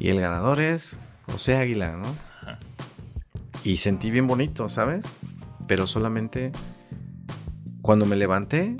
[0.00, 0.98] Y el ganador es
[1.30, 2.08] José Águila, ¿no?
[3.62, 5.04] Y sentí bien bonito, ¿sabes?
[5.68, 6.50] Pero solamente
[7.82, 8.76] cuando me levanté,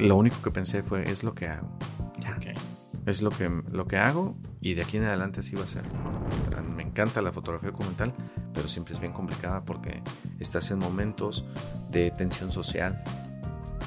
[0.00, 1.78] lo único que pensé fue, es lo que hago.
[3.04, 5.82] Es lo que, lo que hago y de aquí en adelante así va a ser.
[6.76, 8.14] Me encanta la fotografía documental,
[8.54, 10.02] pero siempre es bien complicada porque
[10.38, 11.44] estás en momentos
[11.90, 13.02] de tensión social.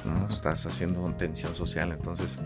[0.05, 0.27] ¿no?
[0.27, 2.39] Estás haciendo tensión social, entonces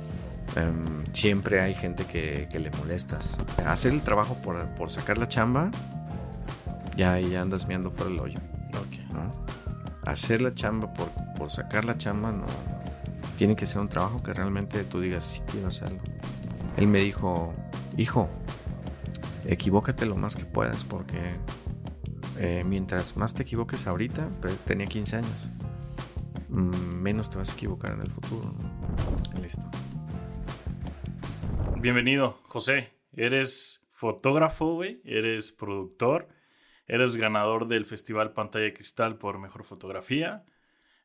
[0.56, 3.38] em, siempre hay gente que, le molestas.
[3.66, 5.72] Hacer el trabajo por, sacar la chamba,
[6.96, 8.40] ya, ya andas mirando por el hoyo.
[10.06, 11.08] Hacer la chamba por,
[11.38, 12.46] por sacar la chamba, no.
[13.38, 16.00] Tiene que ser un trabajo que realmente tú digas, sí quiero hacerlo.
[16.78, 17.54] Él me dijo,
[17.96, 18.30] hijo,
[19.48, 21.36] equivócate lo más que puedas porque
[22.40, 25.60] eh, mientras más te equivoques ahorita, pues tenía 15 años,
[26.50, 28.48] mm, menos te vas a equivocar en el futuro.
[29.42, 29.64] Listo.
[31.82, 32.92] Bienvenido, José.
[33.16, 35.00] Eres fotógrafo, güey.
[35.06, 36.28] Eres productor.
[36.88, 40.44] Eres ganador del Festival Pantalla de Cristal por Mejor Fotografía.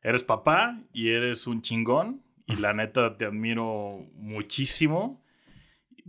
[0.03, 2.23] Eres papá y eres un chingón.
[2.45, 5.23] Y la neta te admiro muchísimo.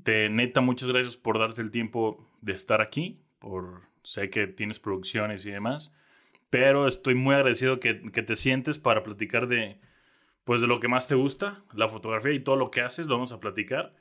[0.03, 3.21] Te, neta, muchas gracias por darte el tiempo de estar aquí.
[3.39, 5.95] Por, sé que tienes producciones y demás.
[6.51, 9.79] Pero estoy muy agradecido que, que te sientes para platicar de,
[10.43, 13.07] pues, de lo que más te gusta, la fotografía y todo lo que haces.
[13.07, 13.95] Lo vamos a platicar.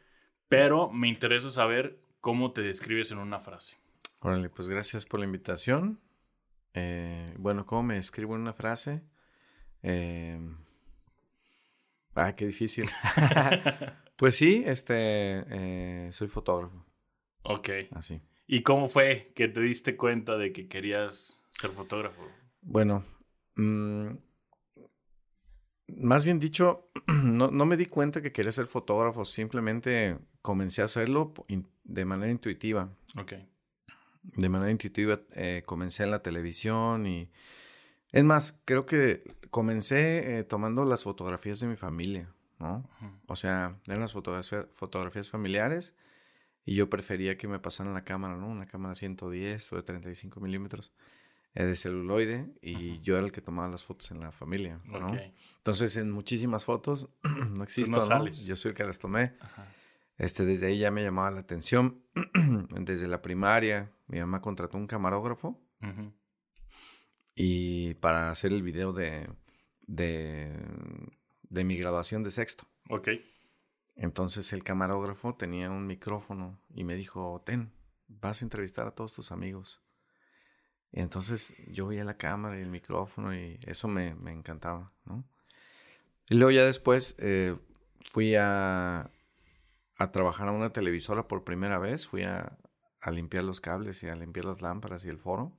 [0.48, 3.78] Pero me interesa saber cómo te describes en una frase.
[4.22, 6.00] Órale, pues gracias por la invitación.
[6.74, 9.04] Eh, bueno, ¿cómo me escribo en una frase?
[9.84, 10.40] Eh,
[12.16, 12.90] ah, qué difícil.
[14.18, 16.86] Pues sí, este, eh, soy fotógrafo.
[17.44, 17.70] Ok.
[17.94, 18.22] Así.
[18.48, 22.22] ¿Y cómo fue que te diste cuenta de que querías ser fotógrafo?
[22.62, 23.04] Bueno,
[23.56, 24.12] mm,
[25.88, 30.86] más bien dicho, no, no, me di cuenta que quería ser fotógrafo, simplemente comencé a
[30.86, 31.34] hacerlo
[31.84, 32.90] de manera intuitiva.
[33.18, 33.34] Ok.
[34.24, 37.30] De manera intuitiva eh, comencé en la televisión y...
[38.12, 42.34] Es más, creo que comencé eh, tomando las fotografías de mi familia.
[42.60, 42.90] ¿no?
[43.28, 45.96] O sea, eran las fotografías familiares
[46.66, 48.48] y yo prefería que me pasaran la cámara, ¿no?
[48.48, 50.94] Una cámara 110 o de 35 milímetros
[51.64, 55.16] de celuloide y yo era el que tomaba las fotos en la familia, ¿no?
[55.58, 57.10] Entonces, en muchísimas fotos
[57.50, 59.34] no existo, no, Yo soy el que las tomé.
[60.18, 62.04] Este, desde ahí ya me llamaba la atención.
[62.82, 65.62] desde la primaria, mi mamá contrató un camarógrafo
[67.36, 69.30] y para hacer el video de,
[69.88, 70.52] de
[71.56, 72.68] de mi graduación de sexto.
[72.90, 73.10] Ok.
[73.96, 77.72] Entonces el camarógrafo tenía un micrófono y me dijo, ten,
[78.08, 79.82] vas a entrevistar a todos tus amigos.
[80.96, 85.26] Entonces yo veía la cámara y el micrófono y eso me, encantaba, ¿no?
[86.30, 87.58] Y luego ya después eh,
[88.12, 89.12] fui a,
[89.98, 92.58] a trabajar a una televisora por primera vez, fui a,
[93.02, 95.52] a, limpiar los cables y a limpiar las lámparas y el foro,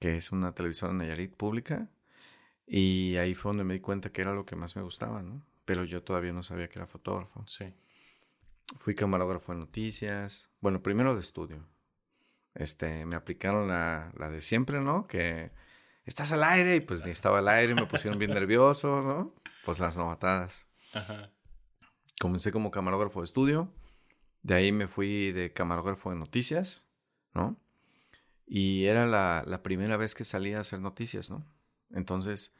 [0.00, 1.88] que es una televisora Nayarit pública.
[2.66, 5.40] Y ahí fue donde me di cuenta que era lo que más me gustaba, ¿no?
[5.64, 7.46] Pero yo todavía no sabía que era fotógrafo.
[7.46, 7.72] Sí.
[8.78, 10.50] Fui camarógrafo de noticias.
[10.60, 11.64] Bueno, primero de estudio.
[12.56, 15.06] Este, me aplicaron la, la de siempre, ¿no?
[15.06, 15.52] Que
[16.04, 19.34] estás al aire y pues ni estaba al aire, me pusieron bien nervioso, ¿no?
[19.64, 20.66] Pues las novatadas.
[20.92, 21.30] Ajá.
[22.20, 23.72] Comencé como camarógrafo de estudio.
[24.42, 26.86] De ahí me fui de camarógrafo de noticias,
[27.34, 27.56] ¿no?
[28.46, 31.44] Y era la, la primera vez que salía a hacer noticias, ¿no?
[31.90, 32.54] Entonces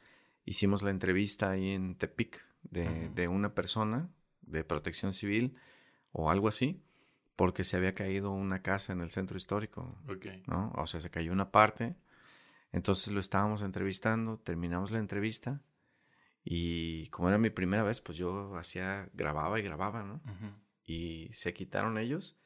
[0.45, 4.09] hicimos la entrevista ahí en Tepic de, una persona
[4.41, 5.55] de protección civil
[6.11, 6.81] o algo así,
[7.37, 9.95] porque se había caído una casa en el centro histórico.
[10.47, 10.73] ¿no?
[10.75, 11.95] O sea, se cayó una parte.
[12.73, 15.61] Entonces lo estábamos entrevistando, terminamos la entrevista
[16.43, 20.19] y como era mi primera vez, pues yo hacía, grababa y grababa, ¿no?
[20.83, 22.37] Y se quitaron ellos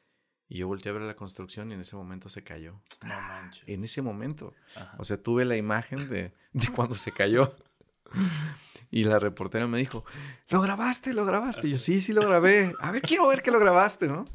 [0.46, 2.80] y yo volteé a ver la construcción y en ese momento se cayó.
[3.02, 3.64] No manches.
[3.66, 4.54] En ese momento.
[4.98, 7.56] O sea, tuve la imagen de, de cuando se cayó.
[8.94, 10.04] Y la reportera me dijo,
[10.50, 11.14] ¿lo grabaste?
[11.14, 11.66] ¿Lo grabaste?
[11.66, 12.74] Y yo, sí, sí lo grabé.
[12.78, 14.26] A ver, quiero ver que lo grabaste, ¿no?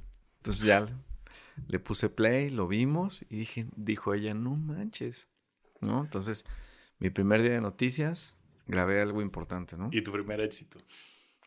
[0.47, 0.88] Entonces ya
[1.68, 5.27] le puse play, lo vimos y dije, dijo ella, no manches,
[5.81, 6.04] ¿no?
[6.04, 6.45] Entonces,
[7.00, 9.89] mi primer día de noticias, grabé algo importante, ¿no?
[9.92, 10.80] Y tu primer éxito.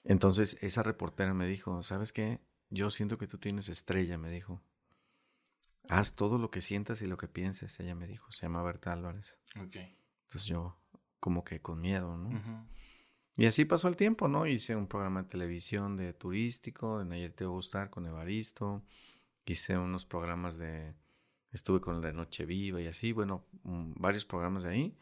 [0.04, 2.40] Entonces, esa reportera me dijo, ¿sabes qué?
[2.70, 4.62] Yo siento que tú tienes estrella, me dijo.
[5.88, 8.30] Haz todo lo que sientas y lo que pienses, ella me dijo.
[8.30, 9.40] Se llama Berta Álvarez.
[9.56, 9.76] Ok.
[9.76, 10.78] Entonces yo,
[11.18, 12.30] como que con miedo, ¿no?
[13.40, 14.46] Y así pasó el tiempo, ¿no?
[14.46, 18.82] Hice un programa de televisión de turístico, en Ayer Te Va a Gustar con Evaristo.
[19.46, 20.92] Hice unos programas de.
[21.50, 24.94] Estuve con el de Noche Viva y así, bueno, varios programas de ahí.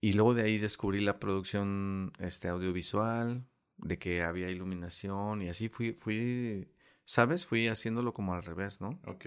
[0.00, 3.46] Y luego de ahí descubrí la producción este, audiovisual,
[3.76, 6.66] de que había iluminación y así fui, fui
[7.04, 7.46] ¿sabes?
[7.46, 8.98] Fui haciéndolo como al revés, ¿no?
[9.06, 9.26] Ok.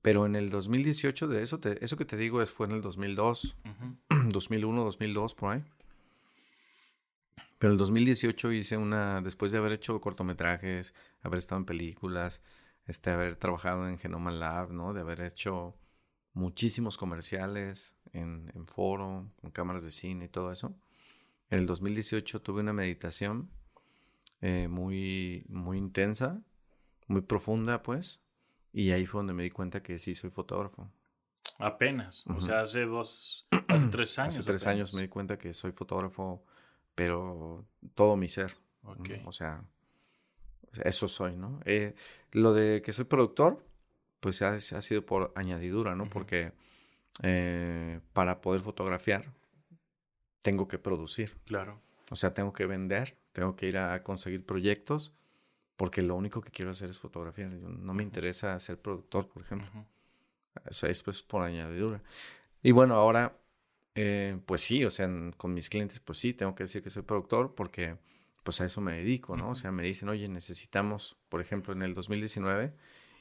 [0.00, 2.80] Pero en el 2018, de eso, te, eso que te digo es, fue en el
[2.80, 3.58] 2002,
[4.30, 5.62] 2001, 2002, por ahí.
[7.62, 12.42] Pero en el 2018 hice una, después de haber hecho cortometrajes, haber estado en películas,
[12.88, 14.92] este, haber trabajado en Genoma Lab, ¿no?
[14.92, 15.76] De haber hecho
[16.32, 20.74] muchísimos comerciales en, en foro, con cámaras de cine y todo eso.
[21.50, 23.48] En el 2018 tuve una meditación
[24.40, 26.42] eh, muy, muy intensa,
[27.06, 28.24] muy profunda, pues,
[28.72, 30.90] y ahí fue donde me di cuenta que sí soy fotógrafo.
[31.60, 34.34] Apenas, o sea, hace dos, hace tres años.
[34.34, 36.44] Hace tres años me di cuenta que soy fotógrafo,
[36.94, 38.56] pero todo mi ser.
[39.24, 39.64] O, sea,
[40.84, 41.60] eso soy, ¿no?
[41.64, 41.94] Eh,
[42.32, 43.64] lo de que soy productor,
[44.20, 46.08] pues ha, ha sido por añadidura, ¿no?
[46.08, 46.52] Porque
[47.22, 49.32] eh, para poder fotografiar,
[50.40, 51.36] tengo que producir.
[51.44, 51.80] Claro.
[52.10, 55.14] O sea, tengo que vender, tengo que ir a conseguir proyectos
[55.76, 57.50] porque lo único que quiero hacer es fotografiar.
[57.50, 59.68] no me interesa ser productor, por ejemplo.
[60.68, 62.02] Eso es pues por añadidura.
[62.62, 63.36] Y bueno, ahora,
[63.94, 67.02] eh, pues sí, o sea, con mis clientes, pues sí, tengo que decir que soy
[67.02, 67.98] productor porque
[68.42, 69.50] pues a eso me dedico, ¿no?
[69.50, 72.74] O sea, me dicen, oye, necesitamos, por ejemplo, en el 2019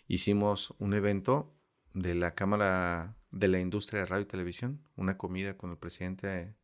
[0.07, 1.53] hicimos un evento
[1.93, 6.55] de la Cámara de la Industria de Radio y Televisión, una comida con el presidente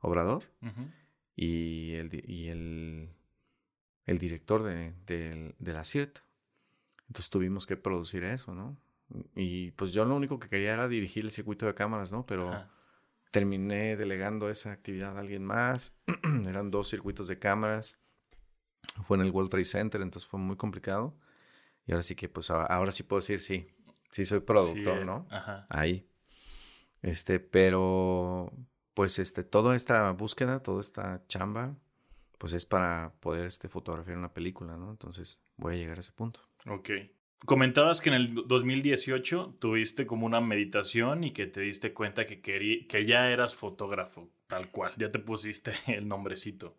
[0.00, 0.44] Obrador
[1.34, 3.10] y, el, y el
[4.06, 6.18] el director de, de, la CIRT.
[7.08, 8.76] Entonces tuvimos que producir eso, ¿no?
[9.34, 12.24] Y pues yo lo único que quería era dirigir el circuito de cámaras, ¿no?
[12.24, 12.66] Pero
[13.36, 15.94] terminé delegando esa actividad a alguien más.
[16.48, 18.00] Eran dos circuitos de cámaras.
[19.04, 21.14] Fue en el World Trade Center, entonces fue muy complicado.
[21.86, 23.68] Y ahora sí que, pues ahora, sí puedo decir sí.
[24.10, 25.26] Sí soy productor, ¿no?
[25.30, 25.66] Ajá.
[25.68, 26.08] Ahí.
[27.02, 28.50] Este, pero
[28.94, 31.76] pues este, toda esta búsqueda, toda esta chamba,
[32.38, 34.90] pues es para poder este, fotografiar una película, ¿no?
[34.90, 36.40] Entonces voy a llegar a ese punto.
[36.66, 36.88] Ok.
[37.44, 42.40] Comentabas que en el 2018 tuviste como una meditación y que te diste cuenta que,
[42.40, 46.76] que ya eras fotógrafo, tal cual, ya te pusiste el nombrecito.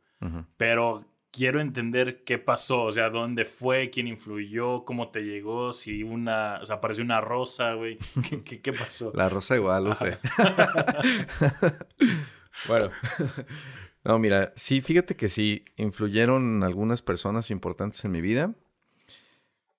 [0.58, 6.02] Pero quiero entender qué pasó, o sea, dónde fue, quién influyó, cómo te llegó, si
[6.02, 8.00] una, o sea, apareció una rosa, güey,
[8.44, 9.12] ¿Qué, ¿Qué, pasó?
[9.14, 10.18] La rosa de Guadalupe.
[12.68, 12.90] bueno,
[14.04, 18.56] no, mira, sí, fíjate que sí, influyeron algunas personas importantes en mi vida,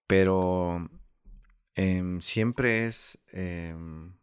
[0.08, 0.90] pero
[1.76, 3.20] em, siempre es...
[3.30, 4.14] Em,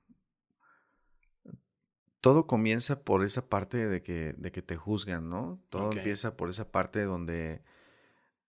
[2.20, 5.62] todo comienza por esa parte de que, de que te juzgan, ¿no?
[5.70, 7.62] Todo empieza por esa parte donde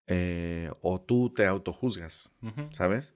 [0.07, 2.31] eh, o tú te autojuzgas,
[2.73, 3.15] ¿sabes?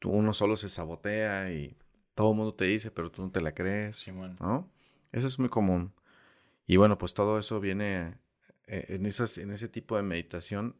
[0.00, 1.76] Tú uno solo se sabotea y
[2.16, 4.04] todo el mundo te dice, pero tú no te la crees,
[4.40, 4.68] ¿no?
[5.12, 5.94] Eso es muy común.
[6.66, 8.18] Y bueno, pues todo eso viene
[8.66, 10.74] eh, en, esas, en ese tipo de meditación.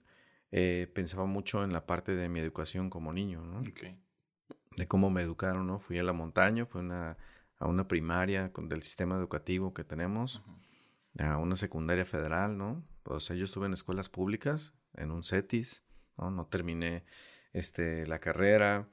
[0.50, 3.62] Eh, pensaba mucho en la parte de mi educación como niño, ¿no?
[4.76, 5.78] De cómo me educaron, ¿no?
[5.78, 7.16] Fui a la montaña, fui una,
[7.58, 10.42] a una primaria con, del sistema educativo que tenemos,
[11.18, 12.84] a una secundaria federal, ¿no?
[13.04, 15.82] O sea, yo estuve en escuelas públicas, en un CETIS,
[16.16, 16.30] ¿no?
[16.30, 17.04] No terminé
[17.52, 18.88] este, la carrera,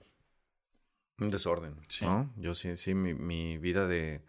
[1.20, 2.32] un desorden, ¿no?
[2.38, 4.24] Yo sí, sí, mi, mi vida de,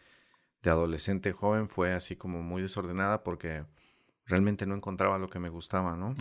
[0.63, 3.65] de adolescente joven fue así como muy desordenada porque
[4.27, 6.15] realmente no encontraba lo que me gustaba, ¿no?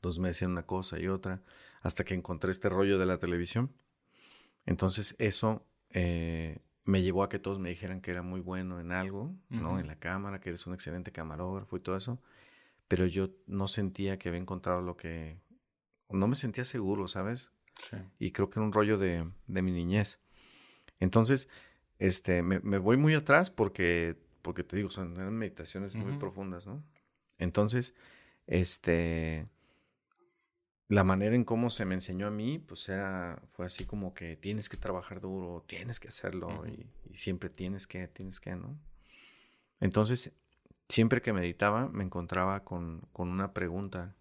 [0.00, 1.42] Entonces me decían una cosa y otra
[1.82, 3.70] hasta que encontré este rollo de la televisión.
[4.64, 8.92] Entonces eso eh, me llevó a que todos me dijeran que era muy bueno en
[8.92, 9.78] algo, ¿no?
[9.78, 12.18] En la cámara, que eres un excelente camarógrafo y todo eso.
[12.88, 15.38] Pero yo no sentía que había encontrado lo que...
[16.08, 17.52] No me sentía seguro, ¿sabes?
[17.90, 17.98] Sí.
[18.18, 20.18] Y creo que era un rollo de, de mi niñez.
[20.98, 21.50] Entonces,
[21.98, 26.82] este, me, me, voy muy atrás porque, porque te digo, son meditaciones muy profundas, ¿no?
[27.36, 27.94] Entonces,
[28.46, 29.46] este,
[30.90, 34.36] la manera en cómo se me enseñó a mí, pues era, fue así como que
[34.36, 38.76] tienes que trabajar duro, tienes que hacerlo y, siempre tienes que, tienes que, ¿no?
[39.78, 40.36] Entonces,
[40.88, 44.16] siempre que meditaba, me encontraba con, con una pregunta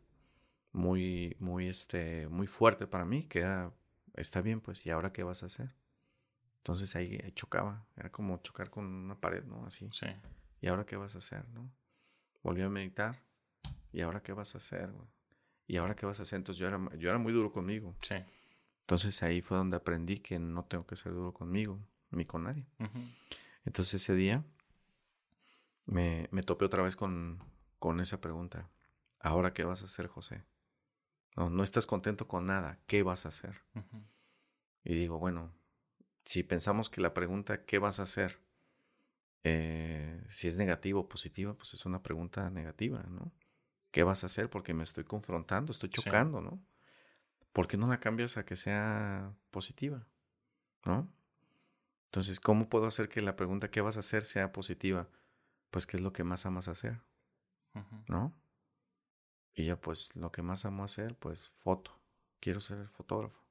[0.72, 3.74] muy, muy, este, muy fuerte para mí, que era,
[4.14, 5.74] está bien, pues, ¿y ahora qué vas a hacer?
[6.58, 9.66] Entonces ahí, chocaba, era como chocar con una pared, ¿no?
[9.66, 9.90] Así.
[9.92, 10.06] Sí.
[10.62, 11.72] ¿Y ahora qué vas a hacer, no?
[12.44, 13.24] Volví a meditar.
[13.92, 15.08] ¿Y ahora qué vas a hacer, güey?
[15.70, 16.38] ¿Y ahora qué vas a hacer?
[16.38, 17.96] Entonces yo era, yo era muy duro conmigo.
[18.02, 18.16] Sí.
[18.82, 22.66] Entonces ahí fue donde aprendí que no tengo que ser duro conmigo, ni con nadie.
[23.66, 24.44] Entonces ese día
[25.86, 27.38] me, me topé otra vez con,
[27.78, 28.68] con esa pregunta.
[29.20, 30.44] ¿Ahora qué vas a hacer, José?
[31.36, 32.80] No, no estás contento con nada.
[32.88, 33.62] ¿Qué vas a hacer?
[34.84, 35.54] Y digo, bueno,
[36.26, 38.40] si pensamos que la pregunta ¿qué vas a hacer?
[39.44, 43.32] Eh, si es negativo o positiva, pues es una pregunta negativa, ¿no?
[43.92, 44.50] ¿Qué vas a hacer?
[44.50, 46.60] Porque me estoy confrontando, estoy chocando, ¿no?
[47.54, 50.08] ¿por qué no la cambias a que sea positiva?
[50.86, 51.12] ¿No?
[52.06, 55.08] Entonces, ¿cómo puedo hacer que la pregunta ¿qué vas a hacer sea positiva?
[55.70, 57.02] Pues, ¿qué es lo que más amas hacer?
[58.08, 58.34] ¿No?
[59.54, 62.00] Y yo, pues, lo que más amo hacer, pues, foto.
[62.40, 63.44] Quiero ser fotógrafo.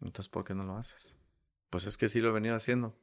[0.00, 1.16] Entonces, ¿por qué no lo haces?
[1.70, 2.94] Pues es que sí lo he venido haciendo.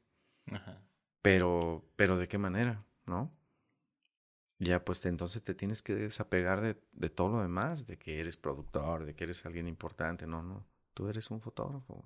[1.22, 2.84] Pero, pero ¿de qué manera?
[3.06, 3.32] ¿No?
[4.64, 8.38] Ya, pues entonces te tienes que desapegar de, de, todo lo demás, de que eres
[8.38, 10.26] productor, de que eres alguien importante.
[10.28, 10.66] No, no.
[10.94, 12.06] Tú eres un fotógrafo.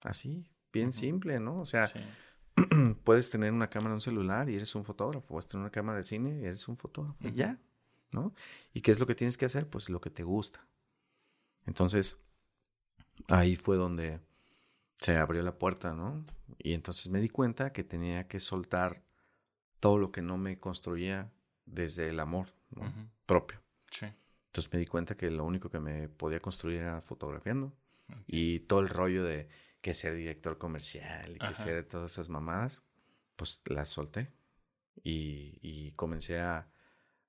[0.00, 1.60] Así, bien simple, ¿no?
[1.60, 1.90] O sea,
[3.04, 5.28] puedes tener una cámara en un celular y eres un fotógrafo.
[5.28, 7.28] Puedes tener una cámara de cine y eres un fotógrafo.
[7.28, 7.58] Ya,
[8.10, 8.34] ¿no?
[8.72, 9.68] ¿Y qué es lo que tienes que hacer?
[9.68, 10.66] Pues lo que te gusta.
[11.66, 12.18] Entonces,
[13.28, 14.20] ahí fue donde
[14.96, 16.24] se abrió la puerta, ¿no?
[16.58, 19.02] Y entonces me di cuenta que tenía que soltar
[19.80, 21.32] todo lo que no me construía
[21.66, 22.48] desde el amor
[23.26, 23.60] propio.
[23.90, 24.06] Sí.
[24.46, 27.76] Entonces me di cuenta que lo único que me podía construir era fotografiando.
[28.26, 29.48] Y todo el rollo de
[29.80, 32.82] que ser director comercial y que ser todas esas mamadas,
[33.36, 34.32] pues las solté.
[35.02, 36.70] Y, comencé a,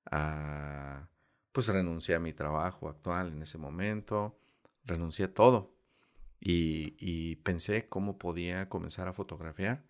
[0.06, 1.08] a,
[1.52, 4.40] pues renuncié a mi trabajo actual en ese momento.
[4.84, 5.76] Renuncié a todo.
[6.40, 9.84] Y, pensé cómo podía comenzar a fotografiar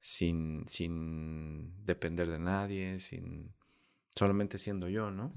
[0.00, 3.52] sin, sin depender de nadie, sin
[4.18, 5.32] solamente siendo yo, ¿no?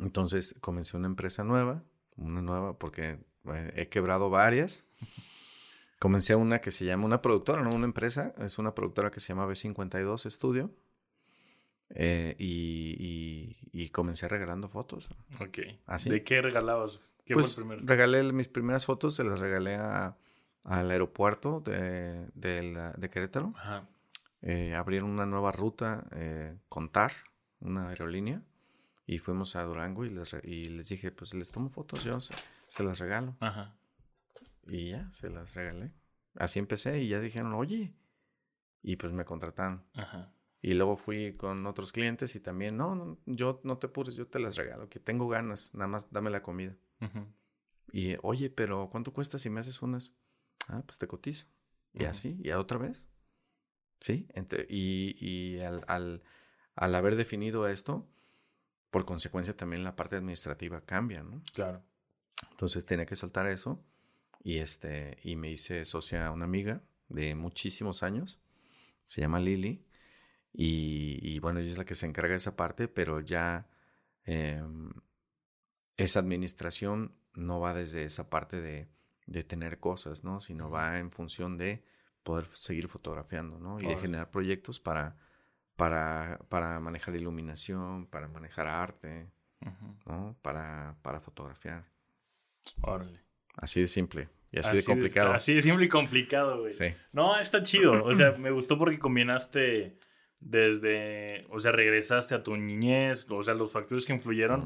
[0.00, 1.84] Entonces comencé una empresa nueva,
[2.16, 4.84] una nueva porque eh, he quebrado varias.
[5.98, 9.28] Comencé una que se llama, una productora, no una empresa, es una productora que se
[9.28, 10.70] llama B52 Studio.
[11.94, 15.10] Eh, y, y, comencé regalando fotos.
[15.40, 15.58] Ok.
[16.06, 17.00] ¿De qué regalabas?
[17.30, 23.52] pues regalé mis primeras fotos, se las regalé al aeropuerto de, de, Querétaro.
[23.56, 23.86] Ajá.
[24.42, 27.12] Eh, abrieron una nueva ruta eh, con TAR,
[27.62, 28.42] una aerolínea,
[29.06, 32.34] y fuimos a Durango y les, y les dije, pues les tomo fotos, yo se,
[32.82, 33.36] las regalo.
[33.40, 33.74] Ajá.
[34.66, 35.92] Y ya, se las regalé.
[36.36, 37.94] Así empecé y ya dijeron, oye,
[38.82, 39.84] y pues me contrataron.
[39.94, 40.32] Ajá.
[40.60, 44.28] Y luego fui con otros clientes y también, no, no, yo no te pures, yo
[44.28, 46.76] te las regalo, que tengo ganas, nada más dame la comida.
[47.92, 50.14] Y, oye, pero ¿cuánto cuesta si me haces unas?
[50.68, 51.46] Ah, pues te cotizo.
[51.92, 53.08] Y así, y a otra vez.
[54.00, 54.28] Sí,
[54.68, 56.22] y, y al, al,
[56.74, 58.08] al, haber definido esto,
[58.90, 61.42] por consecuencia también la parte administrativa cambia, ¿no?
[61.54, 61.82] Claro.
[62.50, 63.84] Entonces tenía que soltar eso
[64.42, 68.40] y, este, y me hice socia a una amiga de muchísimos años,
[69.04, 69.84] se llama Lili,
[70.52, 73.66] y, y, bueno, ella es la que se encarga de esa parte, pero ya
[74.26, 74.62] eh,
[75.96, 78.88] esa administración no va desde esa parte de,
[79.26, 80.40] de tener cosas, ¿no?
[80.40, 81.84] Sino va en función de
[82.22, 83.80] poder seguir fotografiando, ¿no?
[83.80, 85.16] Y de generar proyectos para,
[85.76, 89.30] para, para manejar iluminación, para manejar arte,
[90.06, 90.36] ¿no?
[90.42, 91.84] Para, para fotografiar.
[92.82, 93.20] Órale.
[93.56, 94.28] Así de simple.
[94.50, 95.32] Y así, de complicado.
[95.32, 96.72] así de simple y complicado, güey.
[96.72, 96.86] Sí.
[97.12, 98.04] No, está chido.
[98.04, 99.96] O sea, me gustó porque combinaste
[100.40, 104.64] desde, o sea, regresaste a tu niñez, o sea, los factores que influyeron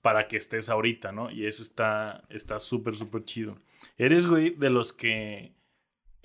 [0.00, 1.30] para que estés ahorita, ¿no?
[1.30, 3.58] Y eso está está súper, súper chido.
[3.96, 5.52] ¿Eres, güey, de los que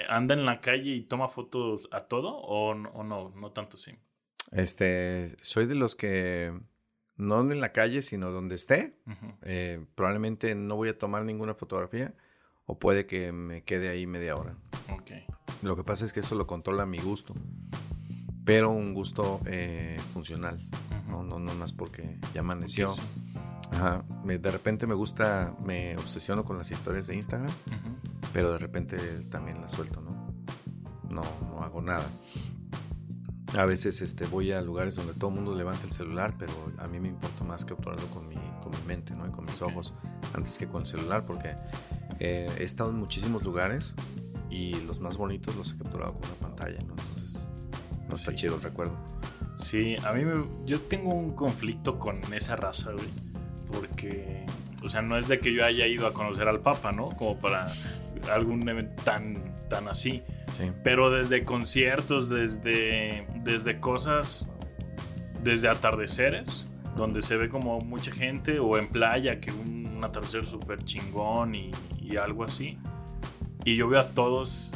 [0.08, 3.30] anda en la calle y toma fotos a todo o, no?
[3.36, 3.94] No tanto sí.
[4.52, 6.54] Este, soy de los que
[7.16, 8.98] no en la calle, sino donde esté.
[9.44, 12.14] Eh, probablemente no voy a tomar ninguna fotografía
[12.66, 14.56] o puede que me quede ahí media hora.
[14.92, 15.12] Ok.
[15.62, 17.34] Lo que pasa es que eso lo controla mi gusto,
[18.46, 20.68] pero un gusto eh, funcional.
[21.08, 22.96] no, no, no más porque ya amaneció.
[23.72, 24.06] Ajá.
[24.24, 27.52] de repente me gusta, me obsesiono con las historias de Instagram,
[28.32, 28.98] pero de repente
[29.32, 30.12] también las suelto, ¿no?
[31.10, 32.06] No, no hago nada.
[33.58, 36.88] A veces este, voy a lugares donde todo el mundo levanta el celular, pero a
[36.88, 39.28] mí me importa más capturarlo con mi, con mi mente, ¿no?
[39.28, 39.94] Y con mis ojos,
[40.34, 41.56] antes que con el celular, porque
[42.20, 43.96] eh, he estado en muchísimos lugares
[44.50, 46.92] y los más bonitos los he capturado con una pantalla, ¿no?
[46.92, 47.48] Entonces,
[48.10, 48.98] no está chido el recuerdo.
[49.58, 53.34] Sí, a mí me, yo tengo un conflicto con esa raza, güey
[53.74, 54.46] porque,
[54.84, 57.10] o sea, no es de que yo haya ido a conocer al Papa, ¿no?
[57.10, 57.72] Como para
[58.32, 59.36] algún evento tan,
[59.74, 60.22] tan así.
[60.52, 60.72] Sí.
[60.84, 64.48] Pero desde conciertos, desde, desde cosas,
[65.42, 70.84] desde atardeceres, donde se ve como mucha gente, o en playa, que un, atardecer súper
[70.86, 71.72] chingón y,
[72.22, 72.78] algo así.
[73.66, 74.72] Y yo veo a todos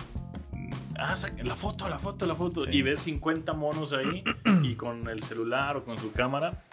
[0.98, 1.14] ah,
[1.44, 2.68] la foto, la foto, la foto.
[2.68, 4.24] Y ves 50 monos ahí
[4.64, 6.64] y con el celular o con su cámara.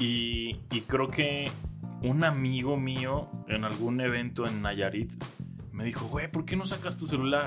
[0.00, 0.54] Y,
[0.88, 1.48] creo que
[2.02, 5.12] un amigo mío en algún evento en Nayarit
[5.76, 7.46] me dijo, güey, ¿por qué no sacas tu celular?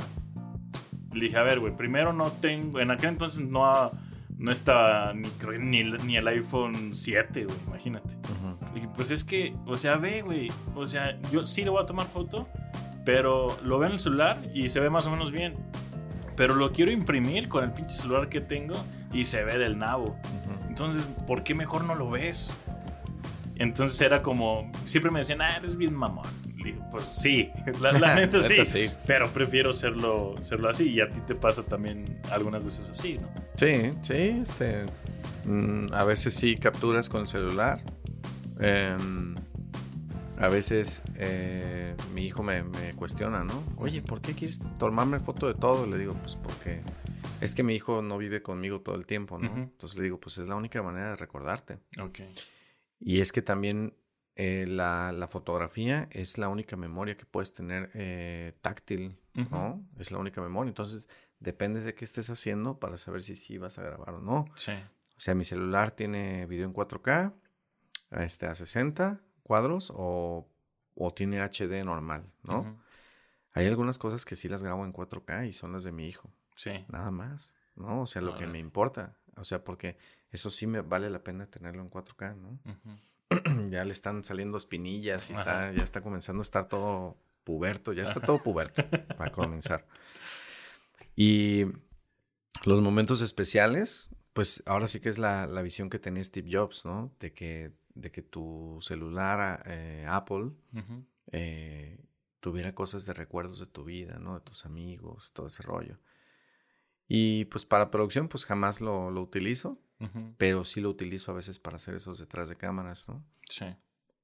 [1.13, 3.91] Le dije, a ver, güey, primero no tengo, en aquel entonces no,
[4.38, 8.15] no estaba ni, ni, ni el iPhone 7, güey, imagínate.
[8.75, 10.48] Y pues es que, o sea, ve, güey.
[10.75, 12.48] O sea, yo sí le voy a tomar foto,
[13.03, 15.55] pero lo veo en el celular y se ve más o menos bien.
[16.38, 18.75] Pero lo quiero imprimir con el pinche celular que tengo
[19.12, 20.15] y se ve del nabo.
[20.67, 22.55] Entonces, ¿por qué mejor no lo ves?
[23.57, 26.27] Entonces era como, siempre me decían, ah, eres bien mamón.
[26.92, 27.50] Pues sí,
[27.82, 30.90] la, neta, sí, Pero prefiero serlo, serlo así.
[30.90, 33.30] Y a ti te pasa también algunas veces así, ¿no?
[33.56, 34.42] Sí, sí.
[34.42, 34.86] Este,
[35.46, 37.82] mm, a veces sí capturas con el celular.
[38.62, 39.36] Em,
[40.38, 42.64] a veces eh, mi hijo me,
[42.96, 43.64] cuestiona, ¿no?
[43.78, 45.86] Oye, ¿por qué quieres tomarme foto de todo?
[45.86, 46.82] Le digo, pues porque
[47.42, 49.54] es que mi hijo no vive conmigo todo el tiempo, ¿no?
[49.54, 51.80] Entonces le digo, pues es la única manera de recordarte.
[52.02, 52.20] Ok.
[53.00, 53.94] Y es que también
[54.41, 59.86] eh, la, fotografía es la única memoria que puedes tener eh, táctil, ¿no?
[59.98, 60.69] Es la única memoria.
[60.69, 61.10] Entonces,
[61.41, 64.46] depende de qué estés haciendo para saber si sí vas a grabar o no.
[64.55, 64.72] Sí.
[64.72, 67.34] O sea, mi celular tiene video en 4K,
[68.12, 70.48] este, a 60 cuadros o,
[71.17, 72.81] tiene HD normal, ¿no?
[73.51, 76.31] Hay algunas cosas que sí las grabo en 4K y son las de mi hijo.
[76.55, 76.86] Sí.
[76.88, 78.03] Nada más, ¿no?
[78.03, 79.17] O sea, lo que me importa.
[79.36, 79.98] O sea, porque
[80.31, 82.58] eso sí me vale la pena tenerlo en 4K, ¿no?
[83.69, 88.03] ya le están saliendo espinillas y está, ya está comenzando a estar todo puberto, ya
[88.03, 88.83] está todo puberto
[89.17, 89.88] para comenzar.
[91.15, 91.65] Y
[92.63, 96.86] los momentos especiales, pues ahora sí que es la, la, visión que tenía Steve Jobs,
[96.86, 97.12] ¿no?
[97.19, 100.51] De que, de que tu celular eh, Apple
[101.31, 102.00] eh,
[102.39, 104.36] tuviera cosas de recuerdos de tu vida, ¿no?
[104.36, 106.00] De tus amigos, todo ese rollo.
[107.07, 109.79] Y pues para producción, pues jamás lo, lo utilizo,
[110.38, 113.24] pero sí lo utilizo a veces para hacer esos detrás de cámaras, ¿no?
[113.50, 113.65] Sí.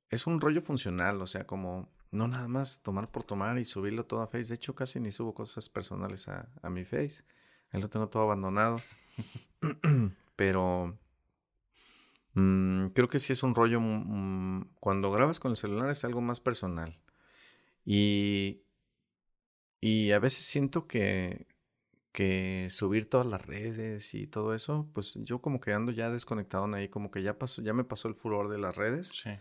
[0.10, 4.05] Es un rollo funcional, o sea, como no nada más tomar por tomar y subirlo
[4.05, 4.50] todo a Face.
[4.50, 7.24] De hecho, casi ni subo cosas personales a, a mi Face.
[7.72, 8.82] Ahí lo tengo todo abandonado.
[10.36, 10.98] pero
[12.34, 13.79] mm, creo que sí es un rollo.
[13.82, 16.98] Mm, cuando grabas con el celular es algo más personal.
[17.84, 18.62] Y,
[19.82, 21.48] y a veces siento que,
[22.15, 26.74] que subir todas las redes y todo eso, pues yo como que ando ya desconectado
[26.74, 29.09] ahí, como que ya pasó, ya me pasó el furor de las redes.
[29.09, 29.31] Sí.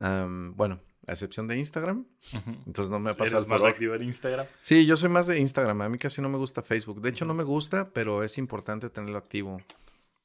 [0.00, 2.06] bueno, a excepción de Instagram.
[2.66, 4.46] Entonces no me ha pasado el más activo en Instagram?
[4.62, 5.82] Sí, yo soy más de Instagram.
[5.82, 7.02] A mí casi no me gusta Facebook.
[7.02, 9.60] De hecho, no me gusta, pero es importante tenerlo activo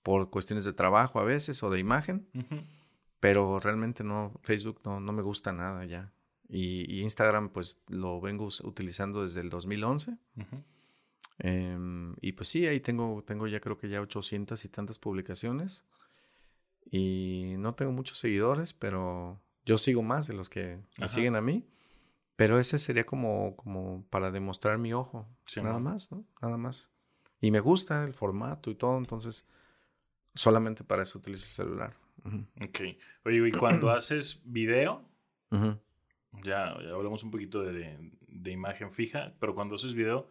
[0.02, 2.26] por cuestiones de trabajo a veces o de imagen.
[3.19, 6.13] Pero realmente no, Facebook no, no me gusta nada ya.
[6.47, 10.17] Y, Instagram, pues lo vengo utilizando desde el 2011.
[11.40, 15.86] Em, y pues sí, ahí tengo, tengo ya creo que ya 800 y tantas publicaciones.
[16.90, 21.42] Y no tengo muchos seguidores, pero yo sigo más de los que me siguen a
[21.42, 21.66] mí.
[22.36, 25.28] Pero ese sería como, como para demostrar mi ojo.
[25.58, 26.26] nada más, ¿no?
[26.42, 26.90] Nada más.
[27.42, 29.46] Y me gusta el formato y todo, entonces
[30.34, 31.94] solamente para eso utilizo el celular.
[32.62, 32.80] Ok.
[33.24, 35.04] Oye, y cuando haces video,
[36.44, 40.28] ya, hablamos un poquito de, de, imagen fija, pero cuando haces video,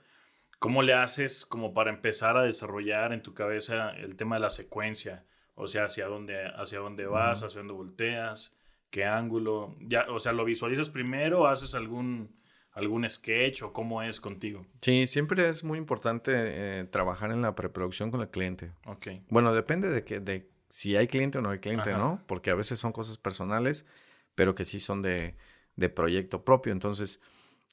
[0.59, 4.51] ¿Cómo le haces como para empezar a desarrollar en tu cabeza el tema de la
[4.51, 5.25] secuencia?
[5.55, 8.57] O sea, hacia dónde, hacia dónde vas, hacia dónde volteas,
[8.91, 9.77] qué ángulo.
[9.81, 11.47] Ya, o sea, ¿lo visualizas primero?
[11.47, 12.35] ¿Haces algún,
[12.73, 14.67] algún sketch o cómo es contigo?
[14.81, 18.73] Sí, siempre es muy importante eh, trabajar en la preproducción con el cliente.
[18.87, 19.09] Ok.
[19.29, 22.23] Bueno, depende de, que, de si hay cliente o no hay cliente, ¿no?
[22.27, 23.87] Porque a veces son cosas personales,
[24.35, 25.37] pero que sí son de,
[25.77, 26.73] de proyecto propio.
[26.73, 27.21] Entonces,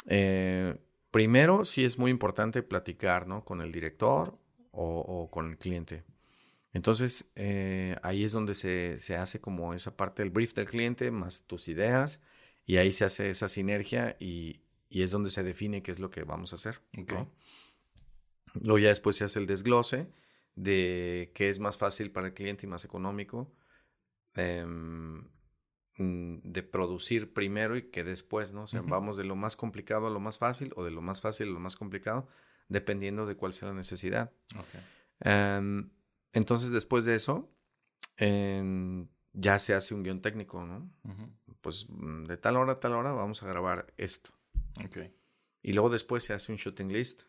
[0.07, 0.77] eh,
[1.11, 3.43] Primero, sí es muy importante platicar, ¿no?
[3.43, 4.37] Con el director
[4.71, 6.05] o, con el cliente.
[6.73, 11.45] Entonces, eh, ahí es donde se, hace como esa parte del brief del cliente, más
[11.45, 12.21] tus ideas,
[12.65, 16.23] y ahí se hace esa sinergia y, es donde se define qué es lo que
[16.23, 16.81] vamos a hacer.
[18.53, 20.07] Luego ya después se hace el desglose
[20.55, 23.53] de qué es más fácil para el cliente y más económico.
[24.35, 25.29] Em,
[25.97, 28.63] de producir primero y que después, ¿no?
[28.63, 31.21] O sea, vamos de lo más complicado a lo más fácil o de lo más
[31.21, 32.27] fácil a lo más complicado,
[32.69, 34.31] dependiendo de cuál sea la necesidad.
[35.19, 35.89] Em,
[36.33, 37.53] entonces, después de eso,
[39.33, 40.89] ya se hace un guion técnico, ¿no?
[41.61, 44.31] Pues mm, de tal hora a tal hora vamos a grabar esto.
[45.61, 47.23] Y luego después se hace un shooting list.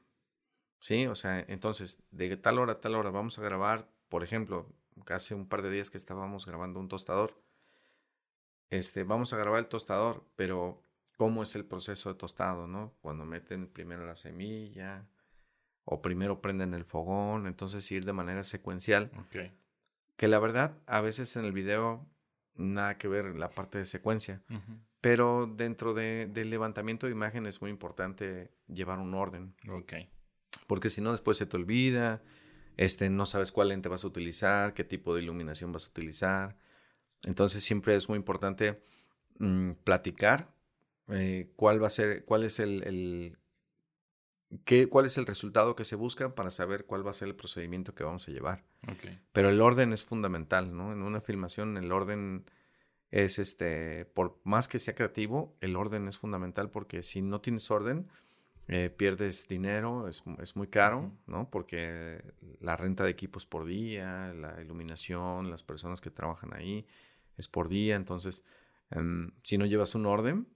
[0.81, 4.73] Sí, o sea, entonces, de tal hora a tal hora vamos a grabar, por ejemplo,
[5.09, 7.41] hace un par de días que estábamos grabando un tostador
[8.73, 10.83] este, vamos a grabar el tostador, pero
[11.19, 12.95] ¿cómo es el proceso de tostado, no?
[13.03, 15.07] Cuando meten primero la semilla
[15.85, 19.11] o primero prenden el fogón, entonces ir de manera secuencial.
[20.17, 22.09] Que la verdad, a veces en el video
[22.55, 24.43] nada que ver la parte de secuencia,
[25.03, 29.55] pero dentro de, del levantamiento de imagen es muy importante llevar un orden.
[30.67, 32.23] Porque si no, después se te olvida,
[32.79, 36.57] este, no sabes cuál lente vas a utilizar, qué tipo de iluminación vas a utilizar
[37.25, 38.83] Entonces siempre es muy importante
[39.39, 40.53] mm, platicar
[41.09, 43.37] eh, cuál va a ser, cuál es el,
[44.65, 47.35] qué, cuál es el resultado que se busca para saber cuál va a ser el
[47.35, 48.65] procedimiento que vamos a llevar.
[49.33, 50.93] Pero el orden es fundamental, ¿no?
[50.93, 52.45] En una filmación el orden
[53.11, 57.71] es este, por más que sea creativo, el orden es fundamental porque si no tienes
[57.71, 58.09] orden,
[58.69, 61.51] eh, pierdes dinero, es, es muy caro, ¿no?
[61.51, 62.23] Porque
[62.61, 66.87] la renta de equipos por día, la iluminación, las personas que trabajan ahí,
[67.37, 67.97] es por día.
[67.97, 68.45] Entonces,
[68.91, 70.49] em, si no llevas un orden,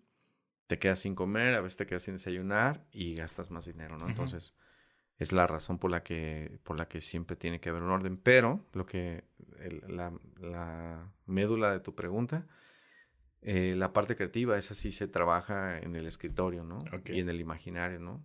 [0.67, 4.09] te quedas sin comer, a veces te quedas sin desayunar y gastas más dinero, ¿no?
[4.09, 4.57] Entonces,
[5.19, 8.17] es la razón por la que, por la que siempre tiene que haber un orden.
[8.17, 9.25] Pero lo que,
[9.89, 12.47] la, la, médula de tu pregunta,
[13.43, 16.85] eh, la parte creativa, esa sí se trabaja en el escritorio, ¿no?
[17.07, 18.25] Y en el imaginario, ¿no?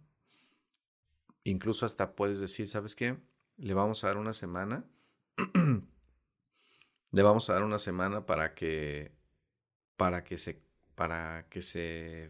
[1.43, 3.17] Incluso hasta puedes decir, ¿sabes qué?
[3.57, 4.85] Le vamos a dar una semana.
[7.11, 9.11] le vamos a dar una semana para que,
[9.97, 10.61] para que se
[10.95, 12.29] para que se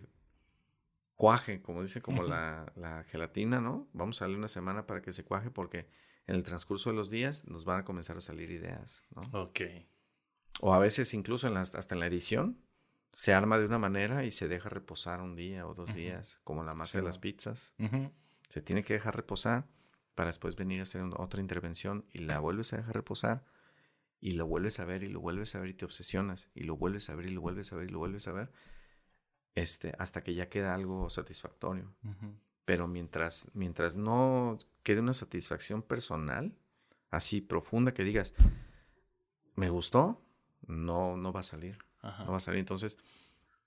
[1.15, 3.89] cuaje, como dice, como la, la, gelatina, ¿no?
[3.91, 5.87] Vamos a darle una semana para que se cuaje porque
[6.25, 9.23] en el transcurso de los días nos van a comenzar a salir ideas, ¿no?
[9.39, 9.61] Ok.
[10.61, 12.57] O a veces incluso en hasta en la edición
[13.11, 16.63] se arma de una manera y se deja reposar un día o dos días, como
[16.63, 17.73] la masa de las pizzas.
[18.47, 19.67] Se tiene que dejar reposar
[20.15, 23.43] para después venir a hacer otra intervención y la vuelves a dejar reposar
[24.21, 26.77] y lo vuelves a ver y lo vuelves a ver y te obsesionas y lo
[26.77, 28.51] vuelves a ver y lo vuelves a ver y lo vuelves a ver
[29.55, 31.93] este, hasta que ya queda algo satisfactorio.
[32.65, 36.55] Pero mientras, mientras no quede una satisfacción personal,
[37.09, 38.33] así profunda, que digas,
[39.55, 40.21] me gustó,
[40.67, 41.79] no, no va a salir.
[42.01, 42.59] No va a salir.
[42.59, 42.97] Entonces,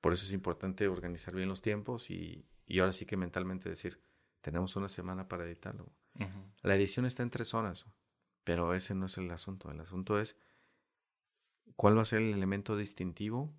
[0.00, 4.00] por eso es importante organizar bien los tiempos y, y ahora sí que mentalmente decir,
[4.40, 5.92] tenemos una semana para editarlo.
[6.62, 7.86] La edición está en tres horas.
[8.44, 9.70] Pero ese no es el asunto.
[9.70, 10.36] El asunto es
[11.76, 13.54] cuál va a ser el elemento distintivo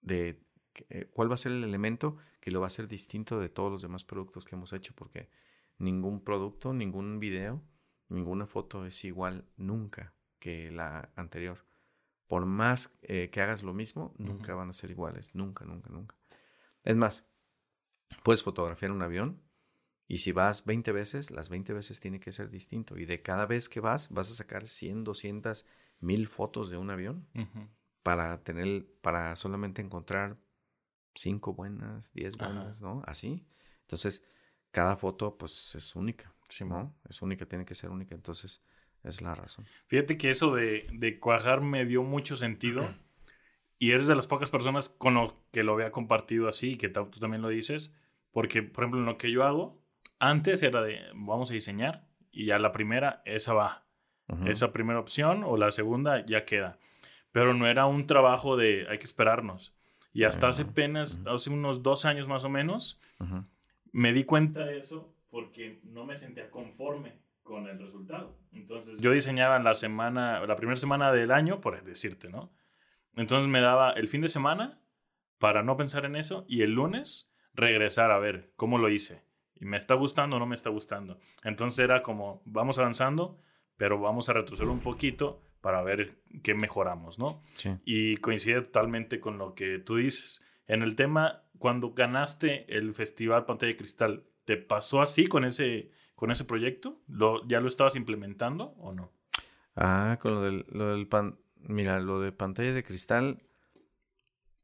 [0.00, 0.42] de
[0.88, 3.70] eh, cuál va a ser el elemento que lo va a hacer distinto de todos
[3.70, 5.28] los demás productos que hemos hecho, porque
[5.78, 7.62] ningún producto, ningún video,
[8.08, 11.64] ninguna foto es igual nunca que la anterior.
[12.26, 16.16] Por más eh, que hagas lo mismo, nunca van a ser iguales, nunca, nunca, nunca.
[16.84, 17.28] Es más,
[18.22, 19.42] puedes fotografiar un avión
[20.08, 22.98] y si vas 20 veces, las 20 veces tiene que ser distinto.
[22.98, 25.66] Y de cada vez que vas, vas a sacar 100, 200,
[26.02, 27.26] 1000 fotos de un avión
[28.02, 30.36] para tener, para solamente encontrar
[31.14, 33.02] 5 buenas, 10 buenas, ¿no?
[33.06, 33.46] Así.
[33.82, 34.24] Entonces,
[34.70, 36.94] cada foto, pues, es única, ¿no?
[37.08, 38.14] Es única, tiene que ser única.
[38.14, 38.62] Entonces,
[39.02, 39.66] es la razón.
[39.86, 42.82] Fíjate que eso de, de cuajar me dio mucho sentido.
[43.78, 47.18] y eres de las pocas personas con lo que lo había compartido así, que tú
[47.20, 47.92] también lo dices.
[48.30, 49.82] Porque, por ejemplo, en lo que yo hago,
[50.18, 53.81] antes era de, vamos a diseñar y ya la primera, esa va.
[54.46, 56.78] Esa primera opción o la segunda ya queda.
[57.32, 59.74] Pero no era un trabajo de, hay que esperarnos.
[60.12, 63.00] Y hasta hace apenas, hace unos dos años más o menos,
[63.92, 68.36] me di cuenta de eso porque no me sentía conforme con el resultado.
[68.52, 72.50] Entonces, yo diseñaba la semana, la primera semana del año, por decirte, ¿no?
[73.16, 74.78] Entonces me daba el fin de semana
[75.38, 79.22] para no pensar en eso y el lunes regresar a ver cómo lo hice
[79.62, 81.18] y me está gustando o no me está gustando.
[81.44, 83.38] Entonces era como, vamos avanzando,
[83.82, 86.14] pero vamos a retroceder un poquito para ver
[86.44, 87.42] qué mejoramos, ¿no?
[87.56, 87.70] Sí.
[87.84, 90.40] Y coincide totalmente con lo que tú dices.
[90.68, 95.90] En el tema, cuando ganaste el Festival Pantalla de Cristal, ¿te pasó así con ese,
[96.14, 97.00] con ese proyecto?
[97.08, 99.10] ¿Lo, ¿Ya lo estabas implementando o no?
[99.74, 103.42] Ah, con lo del, lo del pan, mira, lo de pantalla de cristal,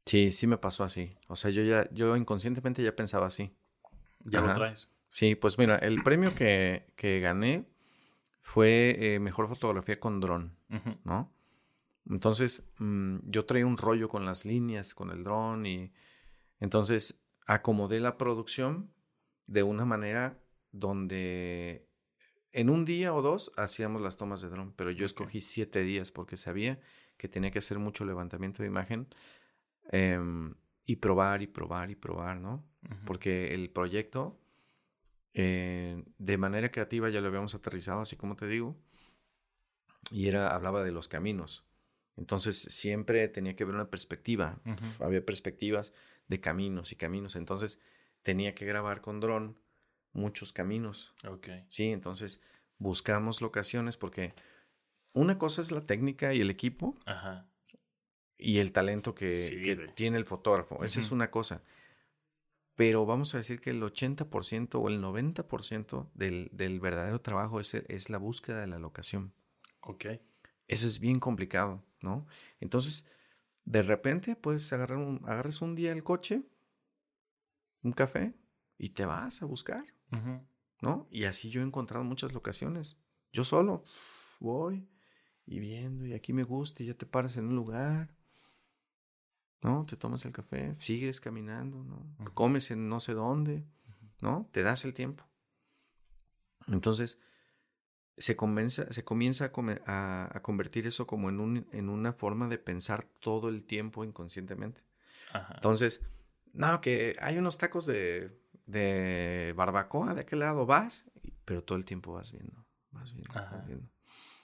[0.05, 1.17] sí, sí me pasó así.
[1.27, 3.51] O sea, yo ya, yo inconscientemente ya pensaba así.
[4.23, 4.87] Ya lo traes.
[5.09, 7.65] Sí, pues mira, el premio que, que gané
[8.41, 10.55] fue eh, mejor fotografía con dron,
[11.03, 11.31] ¿no?
[12.09, 15.91] Entonces, mm, yo traía un rollo con las líneas, con el dron y
[16.59, 18.91] entonces acomodé la producción
[19.47, 20.39] de una manera
[20.71, 21.87] donde
[22.51, 26.11] en un día o dos hacíamos las tomas de dron, pero yo escogí siete días
[26.11, 26.79] porque sabía
[27.17, 29.07] que tenía que hacer mucho levantamiento de imagen
[29.91, 32.65] em, y probar y probar y probar, ¿no?
[33.05, 34.39] Porque el proyecto,
[35.33, 38.75] eh, de manera creativa, ya lo habíamos aterrizado, así como te digo,
[40.11, 41.65] y era, hablaba de los caminos.
[42.17, 44.59] Entonces siempre tenía que ver una perspectiva.
[44.99, 45.93] Había perspectivas
[46.27, 47.37] de caminos y caminos.
[47.37, 47.79] Entonces
[48.23, 49.57] tenía que grabar con dron
[50.11, 51.15] muchos caminos.
[51.23, 51.65] Okay.
[51.69, 52.41] Sí, entonces
[52.77, 54.33] buscamos locaciones porque
[55.13, 56.97] una cosa es la técnica y el equipo
[58.37, 60.83] y el talento que, tiene el fotógrafo.
[60.83, 61.61] Esa es una cosa
[62.79, 67.73] pero vamos a decir que el 80% o el 90% del, del verdadero trabajo es,
[67.73, 69.33] es, la búsqueda de la locación.
[69.81, 70.05] Ok.
[70.65, 72.25] Eso es bien complicado, ¿no?
[72.61, 73.05] Entonces,
[73.65, 76.43] de repente puedes agarrar un, agarres un día el coche,
[77.83, 78.33] un café,
[78.77, 79.83] y te vas a buscar,
[80.79, 81.05] ¿no?
[81.11, 82.97] Y así yo he encontrado muchas locaciones.
[83.33, 83.83] Yo solo
[84.39, 84.87] voy
[85.45, 88.15] y viendo, y aquí me gusta, y ya te paras en un lugar,
[89.61, 89.85] ¿no?
[89.85, 92.33] Te tomas el café, sigues caminando, ¿no?
[92.33, 93.65] Comes en no sé dónde,
[94.21, 94.47] ¿no?
[94.51, 95.25] Te das el tiempo.
[96.67, 97.19] Entonces,
[98.17, 98.35] se,
[98.91, 99.51] se comienza
[99.85, 104.81] a, convertir eso como en, un, en una forma de pensar todo el tiempo inconscientemente.
[105.55, 106.01] Entonces,
[106.53, 111.09] no, que hay unos tacos de, de barbacoa de aquel lado, vas,
[111.45, 113.89] pero todo el tiempo vas viendo, vas viendo, vas viendo.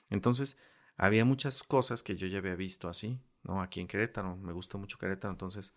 [0.10, 0.58] Entonces,
[0.97, 3.62] había muchas cosas que yo ya había visto así, ¿no?
[3.62, 5.73] Aquí en Querétaro, me gusta mucho Querétaro, entonces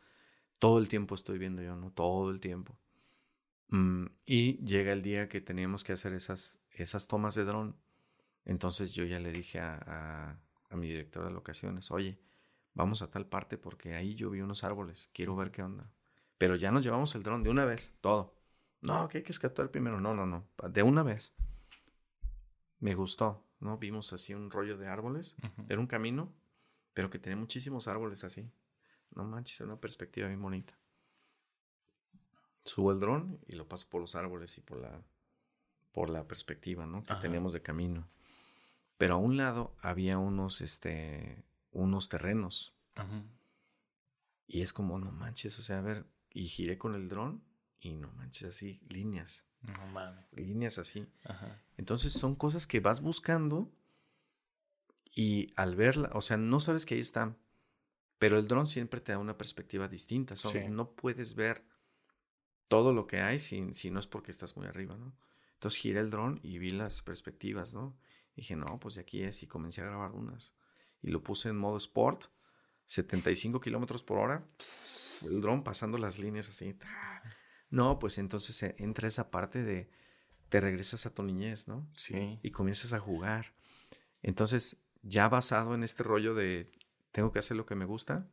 [0.59, 1.93] todo el tiempo estoy viendo yo, ¿no?
[1.93, 2.77] Todo el tiempo.
[3.69, 7.77] Mm, y llega el día que teníamos que hacer esas, esas tomas de dron
[8.49, 10.37] entonces yo ya le dije a,
[10.71, 12.19] mi director de locaciones, oye,
[12.75, 15.93] vamos a tal parte porque ahí yo vi unos árboles, quiero ver qué onda.
[16.39, 18.35] Pero ya nos llevamos el dron de una vez, todo.
[18.81, 20.01] No, que hay que escatar primero.
[20.01, 21.35] No, no, no, de una vez.
[22.81, 23.77] Me gustó, ¿no?
[23.77, 25.37] Vimos así un rollo de árboles.
[25.69, 26.33] Era un camino,
[26.99, 28.51] pero que tenía muchísimos árboles así.
[29.15, 30.77] No manches, era una perspectiva bien bonita.
[32.65, 35.01] Subo el dron y lo paso por los árboles y por la,
[35.93, 37.05] por la perspectiva, ¿no?
[37.05, 38.09] Que teníamos de camino.
[38.97, 42.75] Pero a un lado había unos, este, unos terrenos.
[44.49, 47.45] Y es como, no manches, o sea, a ver, y giré con el dron
[47.79, 49.47] y no manches así, líneas.
[49.63, 50.33] No mames.
[50.33, 51.07] Líneas así.
[51.77, 53.71] Entonces son cosas que vas buscando
[55.19, 57.37] y al verla, o sea, no sabes que ahí están,
[58.19, 60.37] pero el dron siempre te da una perspectiva distinta.
[60.71, 61.65] No puedes ver
[62.69, 65.13] todo lo que hay si, si no es porque estás muy arriba, ¿no?
[65.55, 67.99] Entonces giré el dron y vi las perspectivas, ¿no?
[68.37, 69.43] dije, no, pues de aquí es.
[69.43, 70.55] Y comencé a grabar unas.
[71.03, 72.27] Y lo puse en modo sport,
[72.87, 74.47] 75 kilómetros por hora.
[75.25, 76.79] El dron pasando las líneas así.
[77.71, 79.91] No, pues entonces entra esa parte de
[80.49, 81.91] te regresas a tu niñez, ¿no?
[81.97, 82.39] Sí.
[82.41, 83.53] Y comienzas a jugar.
[84.23, 86.71] Entonces, ya basado en este rollo de
[87.13, 88.29] tengo que hacer lo que me gusta,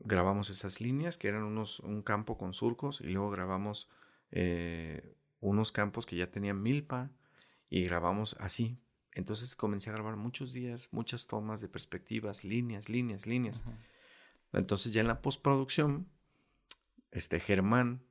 [0.00, 3.88] grabamos esas líneas que eran unos, un campo con surcos y luego grabamos
[4.30, 7.10] eh, unos campos que ya tenían milpa,
[7.68, 8.78] y grabamos así.
[9.12, 13.64] Entonces comencé a grabar muchos días, muchas tomas de perspectivas, líneas, líneas, líneas.
[14.52, 16.08] Entonces ya en la postproducción,
[17.10, 18.02] este Germán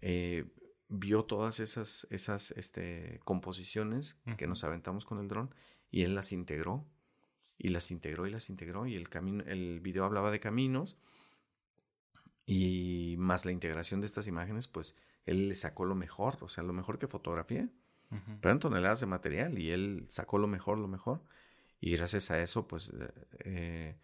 [0.00, 0.44] eh,
[0.90, 5.54] vio todas esas, esas este, composiciones que nos aventamos con el dron
[5.90, 6.84] y él las integró
[7.56, 10.98] y las integró y las integró y el camino, el video hablaba de caminos
[12.44, 16.64] y más la integración de estas imágenes, pues él le sacó lo mejor, o sea,
[16.64, 17.68] lo mejor que fotografía
[18.40, 21.22] pero en toneladas de material y él sacó lo mejor, lo mejor.
[21.80, 22.92] Y gracias a eso, pues,
[23.44, 23.96] eh,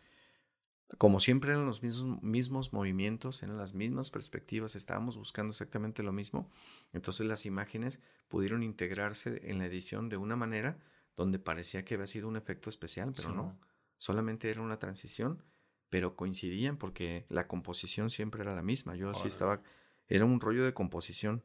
[0.99, 6.13] como siempre eran los mismos, mismos movimientos, eran las mismas perspectivas, estábamos buscando exactamente lo
[6.13, 6.51] mismo.
[6.93, 10.79] Entonces las imágenes pudieron integrarse en la edición de una manera
[11.17, 13.59] donde parecía que había sido un efecto especial, pero no.
[13.99, 15.43] Solamente era una transición,
[15.89, 18.95] pero coincidían porque la composición siempre era la misma.
[18.95, 19.63] Yo así estaba,
[20.09, 21.43] era un rollo de composición.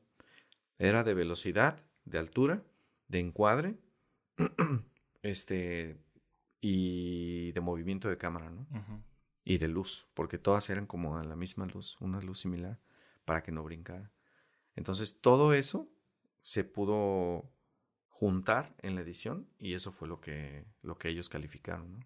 [0.78, 2.64] Era de velocidad, de altura,
[3.08, 3.78] de encuadre,
[5.22, 5.98] este,
[6.60, 8.68] y de movimiento de cámara, ¿no?
[9.44, 12.80] Y de luz, porque todas eran como a la misma luz, una luz similar,
[13.26, 14.12] para que no brincara.
[14.76, 15.90] Entonces, todo eso
[16.42, 17.52] se pudo
[18.08, 22.04] juntar en la edición y eso fue lo que, lo que ellos calificaron, ¿no?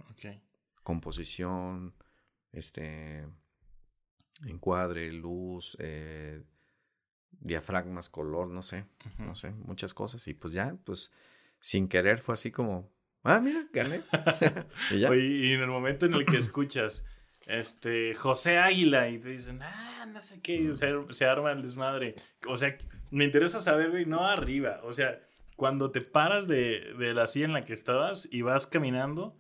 [0.82, 1.94] Composición,
[2.54, 3.28] este,
[4.46, 6.44] encuadre, luz, eh,
[7.32, 8.86] diafragmas, color, no sé,
[9.18, 10.28] no sé, muchas cosas.
[10.28, 11.12] Y pues ya, pues
[11.60, 12.92] sin querer fue así como,
[13.24, 14.04] ah, mira, gané.
[14.92, 15.16] y, ya.
[15.16, 17.04] y en el momento en el que escuchas,
[17.46, 21.62] este, José Águila, y te dicen, ah, no sé qué, o sea, se arma el
[21.62, 22.16] desmadre.
[22.48, 22.78] O sea,
[23.12, 25.22] me interesa saber, güey, no arriba, o sea,
[25.56, 29.38] cuando te paras de, de la silla en la que estabas y vas caminando,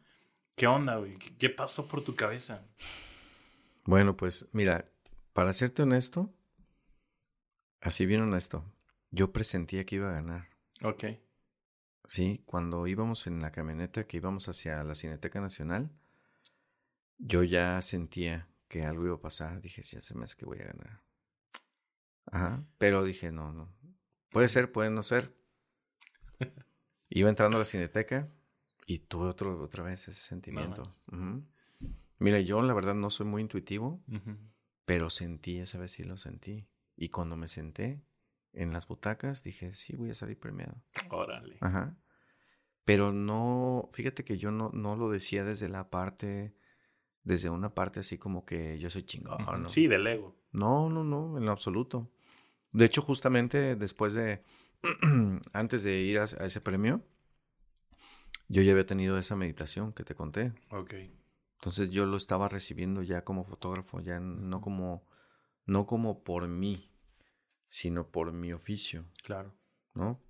[0.55, 1.13] ¿qué onda, güey?
[1.15, 2.65] ¿Qué pasó por tu cabeza?
[3.83, 4.85] Bueno, pues mira,
[5.33, 6.33] para serte honesto,
[7.85, 8.65] Así vieron esto.
[9.11, 10.49] Yo presentía que iba a ganar.
[10.81, 11.05] Ok.
[12.07, 15.91] Sí, cuando íbamos en la camioneta que íbamos hacia la Cineteca Nacional,
[17.17, 19.62] yo ya sentía que algo iba a pasar.
[19.62, 21.01] Dije, sí, hace mes que voy a ganar.
[22.25, 22.65] Ajá.
[22.78, 23.73] Pero dije, no, no.
[24.30, 25.34] Puede ser, puede no ser.
[27.10, 28.30] Iba entrando a la Cineteca
[28.86, 30.84] y tuve otro, otra vez ese sentimiento.
[32.19, 34.04] Mira, yo la verdad no soy muy intuitivo,
[34.86, 36.67] pero sentí, esa vez sí lo sentí.
[36.97, 38.04] Y cuando me senté
[38.54, 40.82] en las butacas, dije, sí, voy a salir premiado.
[41.10, 41.58] Órale.
[41.62, 41.97] Ajá.
[42.86, 46.56] Pero no, fíjate que yo no, no lo decía desde la parte
[47.25, 49.43] desde una parte así como que yo soy chingón.
[49.61, 49.67] ¿no?
[49.67, 50.35] Sí, del ego.
[50.51, 52.09] No, no, no, en lo absoluto.
[52.71, 54.43] De hecho, justamente después de,
[55.53, 57.01] antes de ir a, ese premio,
[58.47, 60.53] yo ya había tenido esa meditación que te conté.
[60.69, 60.93] Ok.
[61.55, 65.07] Entonces yo lo estaba recibiendo ya como fotógrafo, ya no como,
[65.65, 66.91] no como por mí,
[67.69, 69.05] sino por mi oficio.
[69.23, 69.55] Claro.
[69.95, 70.21] ¿No?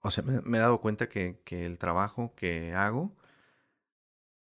[0.00, 3.17] O sea, me, he dado cuenta que, que el trabajo que hago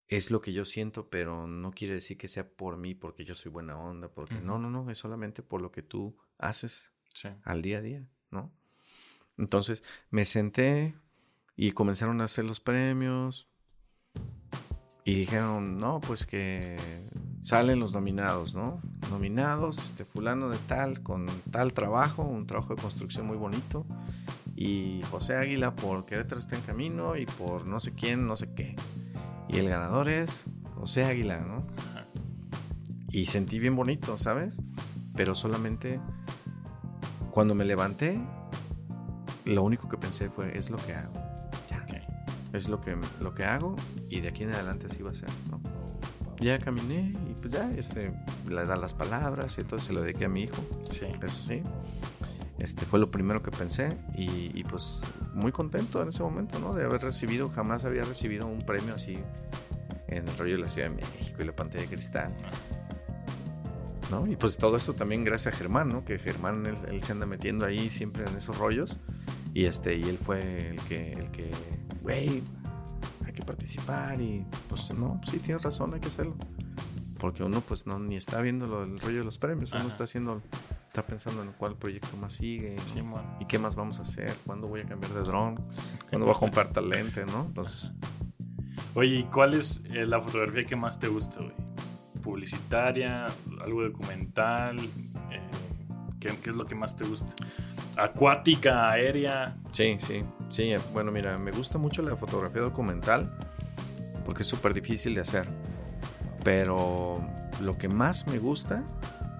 [0.08, 3.36] es lo que yo siento, pero no quiere decir que sea por mí, porque yo
[3.36, 6.92] soy buena onda, porque no, no, no, es solamente por lo que tú haces
[7.44, 8.52] al día a día, ¿no?
[9.38, 10.96] Entonces me senté
[11.56, 13.50] y comenzaron a hacer los premios
[15.04, 16.76] y dijeron, no, pues que
[17.42, 18.82] salen los nominados, ¿no?
[19.10, 23.86] Nominados, este fulano de tal, con tal trabajo, un trabajo de construcción muy bonito,
[24.56, 28.54] y José Águila por Querétaro está en camino y por no sé quién, no sé
[28.54, 28.76] qué.
[29.50, 31.66] Y el ganador es José Águila, ¿no?
[33.10, 34.58] Y sentí bien bonito, ¿sabes?
[35.16, 36.00] Pero solamente
[37.32, 38.22] cuando me levanté,
[39.46, 41.24] lo único que pensé fue, es lo que hago.
[41.70, 41.86] Ya.
[42.54, 43.76] Es lo que, lo que hago
[44.10, 45.62] y de aquí en adelante así va a ser, ¿no?
[46.40, 48.12] Ya caminé y pues ya, este,
[48.48, 50.62] le da las palabras y todo se lo dediqué a mi hijo.
[50.92, 51.06] Sí.
[51.22, 51.64] Eso sí.
[52.60, 55.02] Este fue lo primero que pensé y, pues
[55.34, 56.74] muy contento en ese momento, ¿no?
[56.74, 59.20] De haber recibido, jamás había recibido un premio así
[60.08, 62.36] en el rollo de la Ciudad de México y la pantalla de cristal.
[64.10, 64.26] ¿No?
[64.26, 66.06] Y pues todo eso también gracias a Germán, ¿no?
[66.06, 68.98] Que Germán, él, se anda metiendo ahí siempre en esos rollos.
[69.54, 71.52] Y este, y él fue el que, el que,
[72.02, 72.42] güey,
[73.26, 76.36] hay que participar y pues no, sí tienes razón, hay que hacerlo.
[77.20, 80.42] Porque uno pues no ni está viendo el rollo de los premios, uno está haciendo
[81.00, 82.76] está pensando en cuál proyecto más sigue
[83.40, 85.56] y qué más vamos a hacer, cuándo voy a cambiar de dron,
[86.10, 87.46] cuándo voy a comprar talento, ¿no?
[87.46, 87.92] Entonces.
[88.96, 91.54] Oye, ¿y cuál es eh, la fotografía que más te gusta, güey?
[92.24, 93.28] ¿Publicitaria?
[93.64, 94.76] ¿Algo documental?
[94.80, 95.50] Eh,
[96.20, 97.28] ¿qué, es lo que más te gusta?
[98.00, 98.90] ¿Acuática?
[98.90, 99.56] ¿Aérea?
[99.74, 100.74] Sí, sí, sí.
[100.94, 103.38] Bueno, mira, me gusta mucho la fotografía documental
[104.26, 105.48] porque es súper difícil de hacer.
[106.44, 107.24] Pero
[107.62, 108.84] lo que más me gusta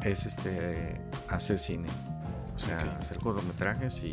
[0.04, 1.88] es este hacer cine.
[2.56, 4.12] O sea, hacer cortometrajes y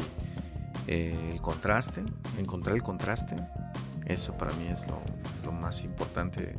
[0.86, 2.02] eh, el contraste,
[2.38, 3.36] encontrar el contraste,
[4.06, 6.54] eso para mí es lo, más importante,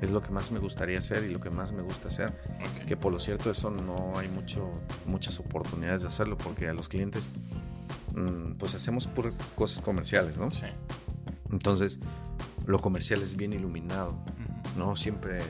[0.00, 2.32] es lo que más me gustaría hacer y lo que más me gusta hacer.
[2.86, 4.70] Que por lo cierto eso no hay mucho,
[5.06, 7.54] muchas oportunidades de hacerlo porque a los clientes
[8.14, 10.50] mm, pues hacemos puras cosas comerciales, ¿no?
[10.50, 10.66] Sí.
[11.50, 11.98] Entonces,
[12.66, 14.16] lo comercial es bien iluminado,
[14.76, 14.94] ¿no?
[14.94, 15.40] Siempre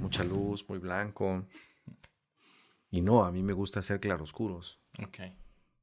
[0.00, 1.44] mucha luz, muy blanco.
[2.94, 4.78] Y no, a mí me gusta hacer claroscuros.
[5.02, 5.18] Ok.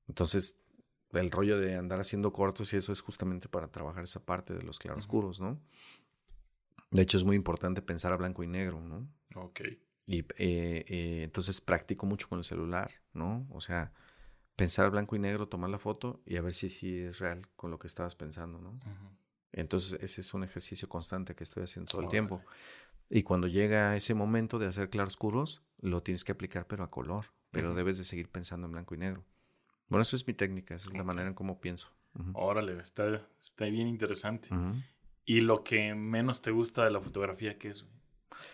[0.07, 0.55] Entonces,
[1.11, 4.61] el rollo de andar haciendo cortos y eso es justamente para trabajar esa parte de
[4.63, 5.59] los claroscuros, ¿no?
[6.89, 9.09] De hecho, es muy importante pensar a blanco y negro, ¿no?
[9.35, 9.59] Ok.
[10.05, 13.45] Y eh, eh, entonces practico mucho con el celular, ¿no?
[13.49, 13.91] O sea,
[14.55, 17.45] pensar a blanco y negro, tomar la foto y a ver si sí es real
[17.57, 18.79] con lo que estabas pensando, ¿no?
[19.51, 22.41] Entonces, ese es un ejercicio constante que estoy haciendo todo el tiempo.
[23.09, 27.25] Y cuando llega ese momento de hacer claroscuros, lo tienes que aplicar pero a color,
[27.51, 29.25] pero debes de seguir pensando en blanco y negro.
[29.87, 31.91] Bueno, esa es mi técnica, esa es la manera en cómo pienso.
[32.33, 34.49] Órale, está, está bien interesante.
[35.25, 37.85] ¿Y lo que menos te gusta de la fotografía qué es?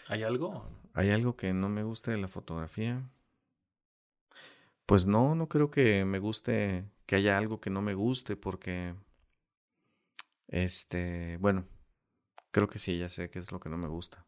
[0.07, 0.67] ¿Hay algo?
[0.93, 3.07] ¿Hay algo que no me guste de la fotografía?
[4.85, 8.95] Pues no, no creo que me guste, que haya algo que no me guste, porque,
[10.47, 11.67] este, bueno,
[12.51, 14.25] creo que sí, ya sé qué es lo que no me gusta.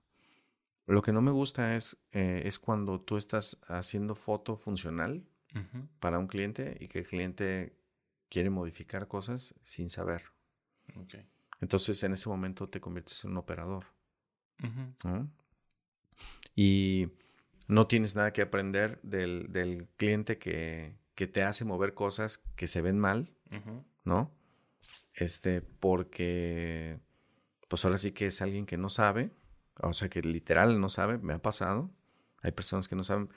[0.89, 5.23] Lo que no me gusta es, eh, es cuando tú estás haciendo foto funcional
[5.99, 7.75] para un cliente y que el cliente
[8.27, 10.23] quiere modificar cosas sin saber.
[11.61, 13.85] Entonces en ese momento te conviertes en un operador.
[16.55, 17.09] Y
[17.67, 22.65] no tienes nada que aprender del, del cliente que, que, te hace mover cosas que
[22.65, 23.31] se ven mal,
[24.05, 24.31] ¿no?
[25.13, 26.99] Este, porque
[27.67, 29.29] pues ahora sí que es alguien que no sabe
[29.81, 31.89] o sea, que literal no sabe, me ha pasado.
[32.41, 33.29] Hay personas que no saben.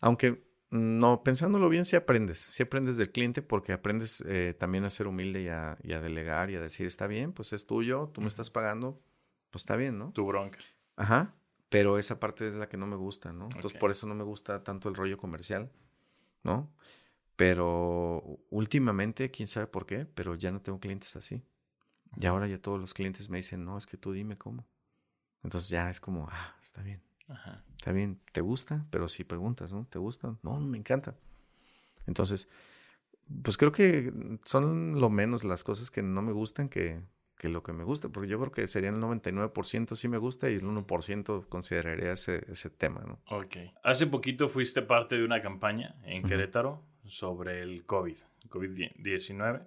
[0.00, 2.38] Aunque no, pensándolo bien, sí aprendes.
[2.38, 6.56] Sí aprendes del cliente porque aprendes eh, también a ser humilde y a, delegar y
[6.56, 8.98] a decir, está bien, pues es tuyo, tú me estás pagando,
[9.50, 10.12] pues está bien, ¿no?
[10.12, 10.58] Tu bronca.
[10.96, 11.34] Ajá.
[11.68, 13.44] Pero esa parte es la que no me gusta, ¿no?
[13.44, 15.70] Entonces por eso no me gusta tanto el rollo comercial,
[16.42, 16.72] ¿no?
[17.36, 21.42] Pero últimamente, quién sabe por qué, pero ya no tengo clientes así.
[22.16, 24.66] Y ahora ya todos los clientes me dicen, no, es que tú dime cómo.
[25.42, 27.02] Entonces ya es como, ah, está bien.
[27.28, 27.64] Ajá.
[27.76, 28.86] Está bien, ¿te gusta?
[28.90, 29.86] Pero si preguntas, ¿no?
[29.86, 30.36] ¿Te gusta?
[30.42, 31.16] No, me encanta.
[32.06, 32.48] Entonces,
[33.42, 34.12] pues creo que
[34.44, 37.00] son lo menos las cosas que no me gustan que,
[37.38, 40.48] que lo que me gusta, porque yo creo que sería el 99% sí me gusta
[40.50, 43.18] y el 1% consideraría ese, ese tema, ¿no?
[43.36, 43.56] Ok.
[43.82, 48.16] Hace poquito fuiste parte de una campaña en Querétaro sobre el COVID,
[48.48, 49.64] COVID-19,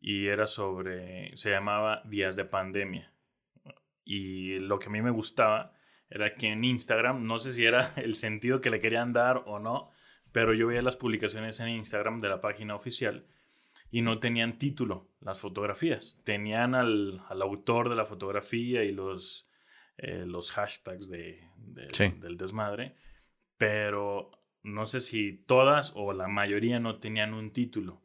[0.00, 3.12] y era sobre, se llamaba Días de Pandemia.
[4.06, 5.74] Y lo que a mí me gustaba
[6.08, 9.58] era que en Instagram, no sé si era el sentido que le querían dar o
[9.58, 9.90] no,
[10.32, 13.26] pero yo veía las publicaciones en Instagram de la página oficial
[13.90, 16.20] y no tenían título las fotografías.
[16.24, 19.48] Tenían al, autor de la fotografía y los,
[19.98, 22.94] eh, los hashtags de, del desmadre,
[23.58, 24.30] pero
[24.62, 28.02] no sé si todas o la mayoría no tenían un título.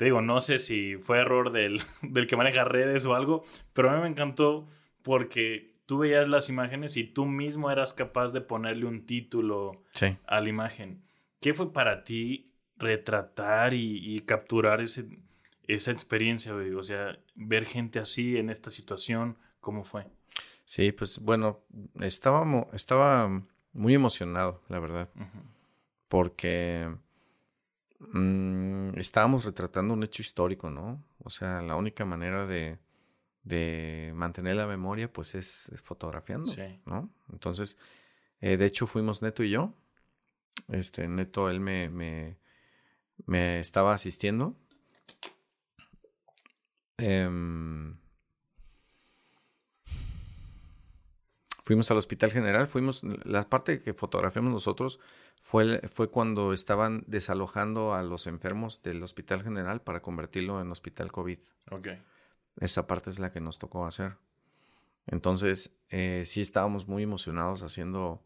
[0.00, 3.44] Te digo, no sé si fue error del, del que maneja redes o algo,
[3.74, 4.66] pero a mí me encantó
[5.02, 9.84] porque tú veías las imágenes y tú mismo eras capaz de ponerle un título
[10.26, 11.02] a la imagen.
[11.38, 15.06] ¿Qué fue para ti retratar y, capturar ese,
[15.64, 20.06] esa experiencia, O sea, ver gente así en esta situación, ¿cómo fue?
[20.64, 21.60] Sí, pues bueno,
[22.00, 23.28] estábamos, estaba
[23.74, 25.10] muy emocionado, la verdad,
[26.08, 26.88] porque
[28.00, 31.02] mm, estábamos retratando un hecho histórico, ¿no?
[31.22, 32.78] O sea, la única manera de,
[33.44, 36.52] de mantener la memoria, pues es, fotografiando,
[36.86, 37.10] ¿no?
[37.32, 37.78] Entonces,
[38.40, 39.74] eh, de hecho, fuimos Neto y yo.
[40.68, 42.40] Este, Neto, él me, me
[43.26, 44.56] me estaba asistiendo.
[46.98, 47.96] Em,
[51.70, 54.98] fuimos al Hospital General, fuimos, la parte que fotografiamos nosotros
[55.40, 61.12] fue, fue cuando estaban desalojando a los enfermos del Hospital General para convertirlo en Hospital
[61.12, 61.38] COVID.
[62.56, 64.16] Esa parte es la que nos tocó hacer.
[65.06, 68.20] Entonces, eh, sí estábamos muy emocionados haciendo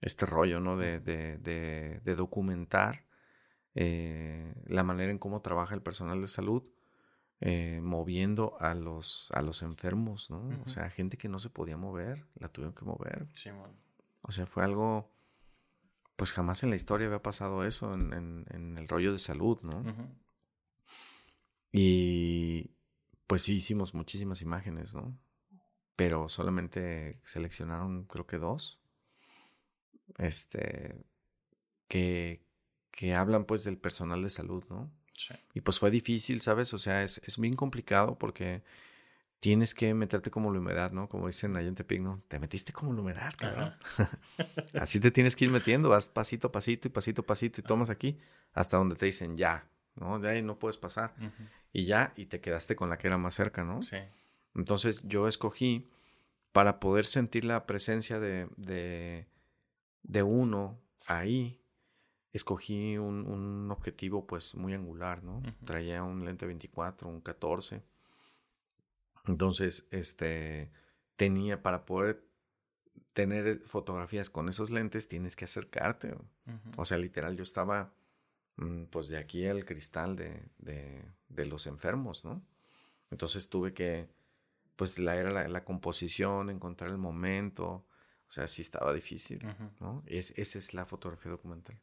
[0.00, 0.76] este rollo, ¿no?
[0.76, 3.04] De, de, de documentar
[3.74, 6.62] eh, la manera en cómo trabaja el personal de salud,
[7.40, 10.48] eh, moviendo a los, a los enfermos, ¿no?
[10.64, 13.28] O sea, gente que no se podía mover, la tuvieron que mover.
[14.22, 15.12] O sea, fue algo,
[16.16, 19.84] pues jamás en la historia había pasado eso en, en, el rollo de salud, ¿no?
[21.72, 22.70] Y
[23.26, 25.18] pues sí, hicimos muchísimas imágenes, ¿no?
[25.94, 28.80] Pero solamente seleccionaron, creo que dos.
[30.18, 31.04] Este,
[31.88, 32.46] que,
[32.90, 34.90] que hablan pues del personal de salud, ¿no?
[35.16, 35.34] Sí.
[35.54, 36.72] Y pues fue difícil, ¿sabes?
[36.74, 38.62] O sea, es, es bien complicado porque
[39.40, 41.08] tienes que meterte como la humedad, ¿no?
[41.08, 42.22] Como dicen allá en Tepic, ¿no?
[42.28, 43.74] Te metiste como la humedad, cabrón.
[44.80, 47.64] Así te tienes que ir metiendo, vas pasito a pasito y pasito a pasito y
[47.64, 48.18] tomas aquí
[48.54, 50.18] hasta donde te dicen ya, ¿no?
[50.18, 51.14] De ahí no puedes pasar.
[51.72, 53.82] Y ya, y te quedaste con la que era más cerca, ¿no?
[53.82, 53.98] Sí.
[54.54, 55.88] Entonces yo escogí
[56.52, 59.26] para poder sentir la presencia de, de,
[60.02, 61.60] de uno ahí,
[62.36, 65.42] escogí un, objetivo pues muy angular, ¿no?
[65.64, 67.82] Traía un lente 24, un 14.
[69.26, 70.70] Entonces, este,
[71.16, 72.24] tenía para poder
[73.12, 76.14] tener fotografías con esos lentes, tienes que acercarte.
[76.76, 77.92] O sea, literal, yo estaba
[78.56, 82.42] mm, pues de aquí al cristal de, de, los enfermos, ¿no?
[83.10, 84.08] Entonces tuve que,
[84.76, 87.86] pues la era la, composición, encontrar el momento.
[88.28, 89.40] O sea, sí estaba difícil,
[89.80, 90.02] ¿no?
[90.06, 91.78] Es, esa es la fotografía documental.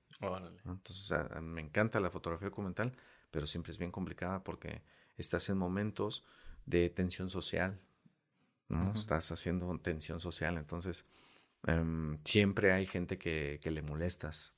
[0.66, 2.96] Entonces, me encanta la fotografía documental,
[3.32, 4.82] pero siempre es bien complicada porque
[5.18, 6.26] estás en momentos
[6.66, 7.80] de tensión social,
[8.70, 8.94] ¿no?
[8.94, 11.06] Estás haciendo tensión social, entonces
[11.66, 14.56] em, siempre hay gente que, que, le molestas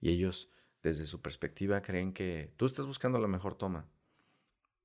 [0.00, 0.50] y ellos
[0.82, 3.86] desde su perspectiva creen que tú estás buscando la mejor toma,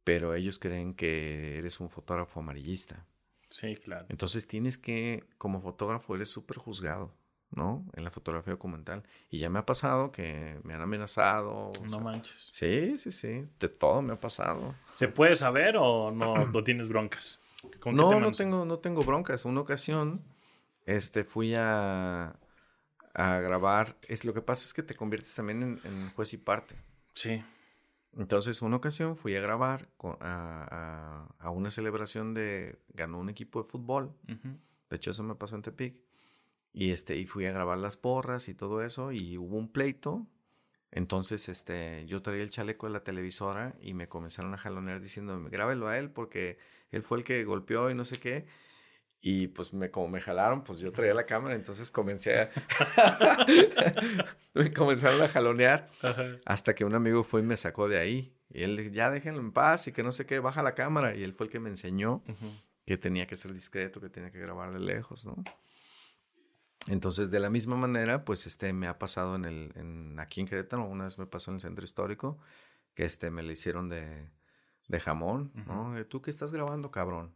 [0.04, 3.06] pero ellos creen que eres un fotógrafo amarillista.
[3.54, 4.08] Sí, claro.
[4.10, 7.14] Entonces tienes que, como fotógrafo, eres súper juzgado.
[7.52, 7.86] ¿no?
[7.94, 9.04] En la fotografía documental.
[9.30, 11.72] Y ya me ha pasado que me han amenazado.
[11.88, 12.50] No manches.
[12.52, 13.48] Sí, sí, sí.
[13.60, 14.74] De todo me ha pasado.
[14.96, 17.40] ¿Se puede saber o no, no tienes broncas?
[17.86, 19.46] No, no tengo, no tengo broncas.
[19.46, 20.24] Una ocasión,
[20.88, 22.36] este, fui a,
[23.14, 23.98] a grabar.
[24.08, 26.76] Es, lo que pasa es que te conviertes también en, juez y parte.
[27.14, 27.44] Sí.
[28.18, 29.90] Entonces, una ocasión fui a grabar
[30.20, 32.80] a, a, una celebración de...
[32.90, 34.14] Ganó un equipo de fútbol.
[34.90, 35.96] De hecho, eso me pasó en Tepic.
[36.74, 40.28] Y este, y fui a grabar las porras y todo eso, y hubo un pleito.
[40.92, 45.50] Entonces, este, yo traía el chaleco de la televisora y me comenzaron a jalonear diciéndome,
[45.50, 46.58] grábelo a él porque
[46.92, 48.46] él fue el que golpeó y no sé qué.
[49.26, 52.52] Y pues me, como me jalaron, pues yo traía la cámara, entonces comencé a...
[54.54, 55.90] me comenzaron a jalonear
[56.44, 58.36] hasta que un amigo fue y me sacó de ahí.
[58.50, 61.16] Y él, ya déjenlo en paz y que no sé qué, baja la cámara.
[61.16, 62.22] Y él fue el que me enseñó
[62.86, 65.42] que tenía que ser discreto, que tenía que grabar de lejos, ¿no?
[66.88, 70.48] Entonces, de la misma manera, pues este me ha pasado en el, en, aquí en
[70.48, 72.40] Querétaro, una vez me pasó en el centro histórico,
[72.94, 74.28] que este me le hicieron de,
[74.90, 75.96] de jamón, ¿no?
[76.08, 77.34] ¿Tú qué estás grabando, cabrón?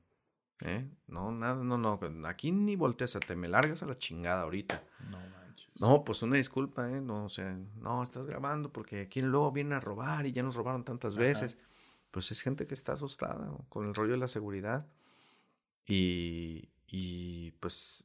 [0.61, 0.89] ¿Eh?
[1.07, 4.83] No, nada, no, no, aquí ni volteas, te me largas a la chingada ahorita.
[5.11, 5.69] No manches.
[5.79, 6.99] No, pues una disculpa, ¿eh?
[6.99, 10.55] No, o sea, no, estás grabando porque aquí luego vienen a robar y ya nos
[10.55, 11.59] robaron tantas veces.
[12.09, 14.87] Pues es gente que está asustada con el rollo de la seguridad
[15.85, 18.03] y, y pues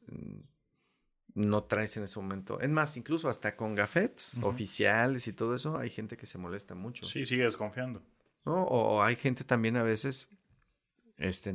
[1.34, 2.60] no traes en ese momento.
[2.60, 6.74] Es más, incluso hasta con gafetes oficiales y todo eso, hay gente que se molesta
[6.74, 7.06] mucho.
[7.06, 8.02] Sí, sigue desconfiando.
[8.44, 8.64] ¿No?
[8.64, 10.28] O hay gente también a veces
[11.22, 11.54] este,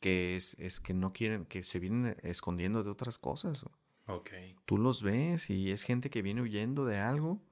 [0.00, 3.66] que es, es, que no quieren, que se vienen escondiendo de otras cosas.
[4.06, 4.30] Ok.
[4.64, 7.42] Tú los ves y es gente que viene huyendo de algo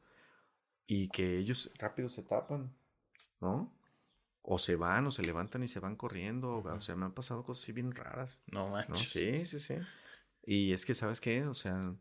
[0.86, 2.74] y que ellos rápido se tapan,
[3.40, 3.72] ¿no?
[4.42, 6.56] O se van o se levantan y se van corriendo.
[6.56, 8.42] O sea, me han pasado cosas así bien raras.
[8.50, 8.88] No manches.
[8.88, 8.96] ¿no?
[8.96, 9.74] Sí, sí, sí.
[10.44, 11.46] Y es que, ¿sabes qué?
[11.46, 11.94] O sea,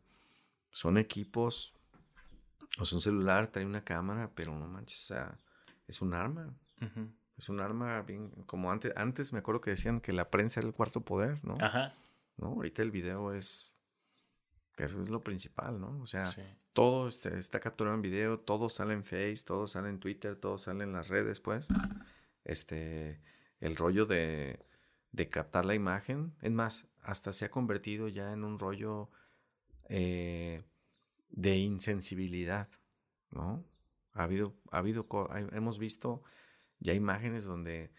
[0.70, 1.74] son equipos,
[2.78, 5.38] o sea, un celular, trae una cámara, pero no manches, o sea,
[5.86, 6.56] es un arma.
[7.38, 10.66] Es un arma bien, como antes, antes me acuerdo que decían que la prensa era
[10.68, 11.56] el cuarto poder, ¿no?
[11.60, 11.94] Ajá.
[12.36, 12.48] ¿No?
[12.48, 13.72] Ahorita el video es,
[14.76, 16.00] eso es lo principal, ¿no?
[16.00, 16.34] O sea,
[16.72, 20.58] todo este, está capturado en video, todo sale en Face, todo sale en Twitter, todo
[20.58, 21.68] sale en las redes, pues.
[22.44, 23.20] Este,
[23.60, 24.58] el rollo de,
[25.12, 29.10] de captar la imagen, es más, hasta se ha convertido ya en un rollo
[29.88, 30.62] eh,
[31.30, 32.68] de insensibilidad,
[33.30, 33.64] ¿no?
[34.12, 35.06] Ha habido, ha habido,
[35.52, 36.22] hemos visto
[36.80, 37.90] ya imágenes donde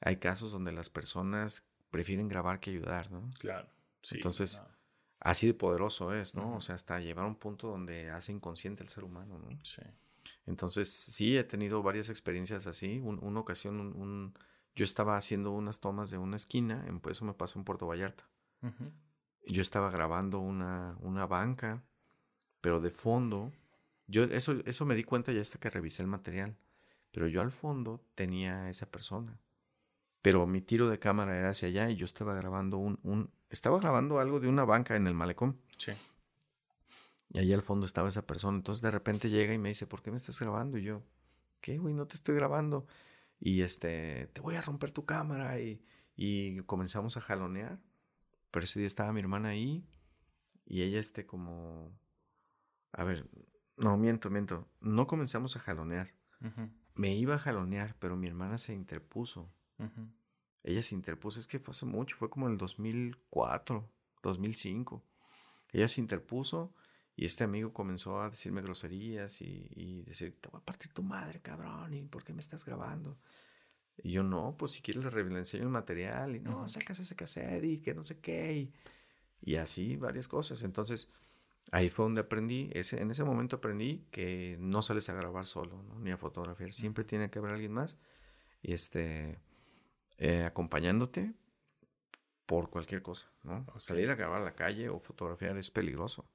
[0.00, 3.30] hay casos donde las personas prefieren grabar que ayudar, ¿no?
[3.38, 3.68] Claro.
[4.02, 4.62] Sí, Entonces,
[5.20, 6.56] así de poderoso es, ¿no?
[6.56, 9.58] O sea, hasta llevar a un punto donde hace inconsciente el ser humano, ¿no?
[9.64, 9.82] Sí.
[10.46, 12.98] Entonces, sí, he tenido varias experiencias así.
[12.98, 14.34] una ocasión, un,
[14.74, 17.86] yo estaba haciendo unas tomas de una esquina, en, pues eso me pasó en Puerto
[17.86, 18.24] Vallarta.
[19.46, 21.82] Yo estaba grabando una, una banca,
[22.60, 23.52] pero de fondo,
[24.06, 26.56] yo eso, eso me di cuenta ya hasta que revisé el material,
[27.10, 29.40] pero yo al fondo tenía a esa persona.
[30.22, 33.78] Pero mi tiro de cámara era hacia allá y yo estaba grabando un, un estaba
[33.78, 35.60] grabando algo de una banca en el malecón.
[35.78, 35.92] Sí.
[37.30, 38.56] Y allá al fondo estaba esa persona.
[38.56, 40.78] Entonces de repente llega y me dice, ¿por qué me estás grabando?
[40.78, 41.02] Y yo,
[41.60, 41.94] ¿qué, güey?
[41.94, 42.86] No te estoy grabando.
[43.38, 45.60] Y este, te voy a romper tu cámara.
[45.60, 45.82] Y,
[46.16, 47.78] y comenzamos a jalonear.
[48.50, 49.86] Pero ese día estaba mi hermana ahí
[50.68, 51.98] y ella este como...
[52.92, 53.28] A ver,
[53.76, 54.68] no, miento, miento.
[54.80, 56.14] No comenzamos a jalonear.
[56.98, 59.50] Me iba a jalonear, pero mi hermana se interpuso.
[60.62, 63.88] Ella se interpuso, es que fue hace mucho, fue como en el 2004,
[64.22, 65.02] 2005.
[65.72, 66.74] Ella se interpuso
[67.16, 71.02] y este amigo comenzó a decirme groserías y, y decir, te voy a partir tu
[71.02, 73.16] madre, cabrón, ¿y por qué me estás grabando?
[74.02, 77.64] Y yo, no, pues si quieres le, enseño el material y no, sacas ese cassette
[77.64, 78.70] y que no sé qué.
[79.42, 80.62] Y, así varias cosas.
[80.62, 81.10] Entonces,
[81.70, 85.84] ahí fue donde aprendí, ese, en ese momento aprendí que no sales a grabar solo,
[86.00, 86.72] ni a fotografiar.
[86.72, 87.98] Siempre tiene que haber alguien más
[88.62, 89.38] y este,
[90.18, 91.34] eh, acompañándote
[92.46, 93.66] por cualquier cosa, ¿no?
[93.78, 96.28] Salir a grabar a la calle o fotografiar es peligroso.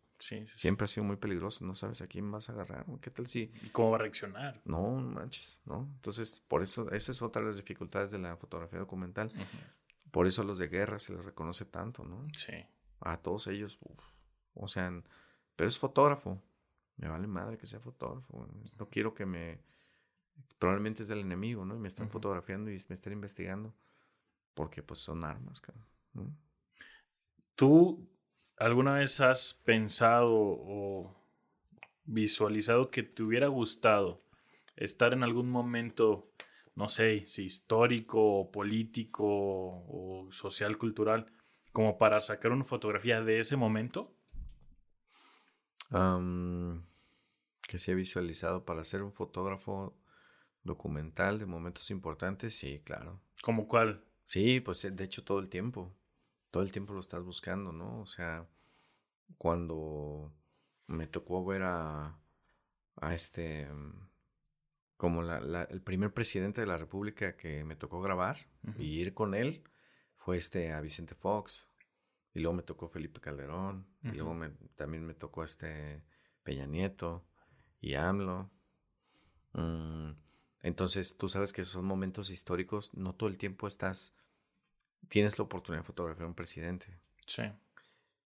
[0.56, 3.52] Siempre ha sido muy peligroso, no sabes a quién vas a agarrar, ¿qué tal si...
[3.62, 4.62] ¿Y cómo va a reaccionar?
[4.64, 5.90] No, manches, ¿no?
[5.96, 9.34] Entonces, por eso, esa es otra de las dificultades de la fotografía documental.
[10.12, 12.26] Por eso a los de guerra se les reconoce tanto, ¿no?
[12.38, 12.54] Sí.
[13.02, 13.80] A todos ellos,
[14.54, 14.94] o sea,
[15.56, 16.42] pero es fotógrafo.
[16.98, 18.48] Me vale madre que sea fotógrafo.
[18.78, 19.60] No quiero que me...
[20.60, 21.76] Probablemente es del enemigo, ¿no?
[21.76, 23.74] Y me están fotografiando y me están investigando.
[24.54, 25.86] Porque pues son armas, cabrón.
[27.56, 28.08] Tú
[28.58, 31.16] ¿Alguna vez has pensado o
[32.06, 34.24] visualizado que te hubiera gustado
[34.76, 36.32] estar en algún momento,
[36.76, 41.26] no sé, si histórico o político o social, cultural,
[41.72, 44.16] como para sacar una fotografía de ese momento?
[47.68, 49.96] Que se ha visualizado para ser un fotógrafo
[50.64, 53.22] documental de momentos importantes, sí, claro.
[53.42, 54.06] ¿Como cuál?
[54.26, 55.94] Sí, pues de hecho todo el tiempo
[56.54, 58.02] todo el tiempo lo estás buscando, ¿no?
[58.02, 58.48] O sea,
[59.40, 60.32] cuando
[60.86, 62.20] me tocó ver a,
[62.98, 63.68] a este,
[64.96, 68.38] como la, el primer presidente de la República que me tocó grabar
[68.78, 69.64] y ir con él,
[70.16, 71.72] fue este a Vicente Fox.
[72.34, 73.86] Y luego me tocó Felipe Calderón.
[74.04, 76.04] Y luego me, también me tocó este
[76.44, 77.26] Peña Nieto
[77.80, 78.50] y AMLO.
[79.54, 80.12] Mm,
[80.62, 84.16] entonces, tú sabes que son momentos históricos, no todo el tiempo estás
[85.10, 86.98] tienes la oportunidad de fotografiar a un presidente.
[87.26, 87.44] Sí.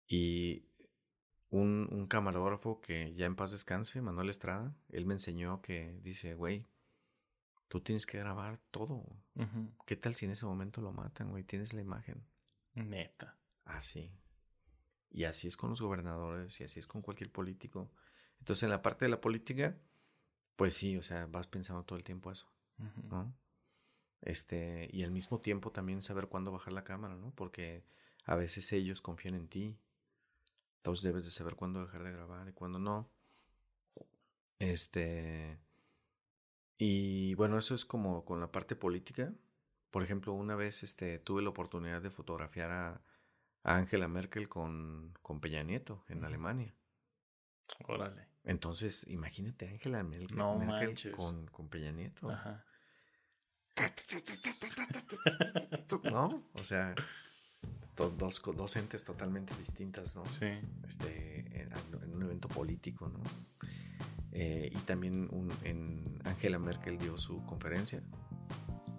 [0.08, 0.66] Y
[1.50, 6.34] un, un, camarógrafo que ya en paz descanse, Manuel Estrada, él me enseñó que dice,
[6.34, 6.66] güey,
[7.68, 9.06] tú tienes que grabar todo.
[9.86, 11.44] ¿Qué tal si en ese momento lo matan, güey?
[11.44, 12.24] Tienes la imagen.
[12.76, 13.38] Neta.
[13.66, 14.12] Así.
[15.10, 17.92] Y así es con los gobernadores y así es con cualquier político.
[18.40, 19.78] Entonces, en la parte de la política,
[20.56, 22.52] pues sí, o sea, vas pensando todo el tiempo eso,
[23.10, 23.34] ¿no?
[24.22, 27.32] Este, y al mismo tiempo también saber cuándo bajar la cámara, ¿no?
[27.36, 27.84] Porque
[28.26, 29.78] a veces ellos confían en ti.
[30.78, 33.10] Entonces debes de saber cuándo dejar de grabar y cuándo no.
[34.60, 35.60] Este.
[36.78, 39.34] Y bueno, eso es como con la parte política.
[39.92, 43.02] Por ejemplo, una vez este, tuve la oportunidad de fotografiar a,
[43.64, 46.76] Angela Merkel con, con Peña Nieto en Alemania.
[47.88, 48.28] Órale.
[48.44, 52.30] Entonces, imagínate Angela Merkel, con, con, Peña Nieto.
[52.30, 52.66] Ajá.
[56.04, 56.44] ¿No?
[56.54, 56.94] O sea,
[57.96, 60.26] dos, dos entes totalmente distintas, ¿no?
[60.26, 60.60] Sí.
[60.86, 61.72] Este, en,
[62.14, 63.22] un evento político, ¿no?
[64.32, 68.04] Eh, y también un, en Angela Merkel dio su conferencia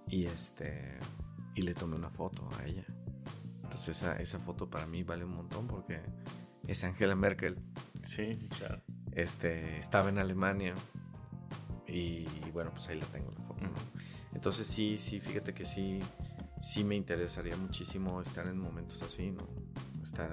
[0.06, 0.96] y este
[1.56, 2.86] y le tomé una foto a ella.
[3.74, 6.00] Entonces esa, esa foto para mí vale un montón porque
[6.68, 7.58] es Angela Merkel.
[8.04, 8.80] Sí, claro.
[9.10, 10.74] Este, estaba en Alemania
[11.88, 13.64] y bueno, pues ahí la tengo la foto.
[14.32, 15.98] Entonces sí, sí, fíjate que sí,
[16.62, 19.48] sí me interesaría muchísimo estar en momentos así, ¿no?
[20.04, 20.30] Estar,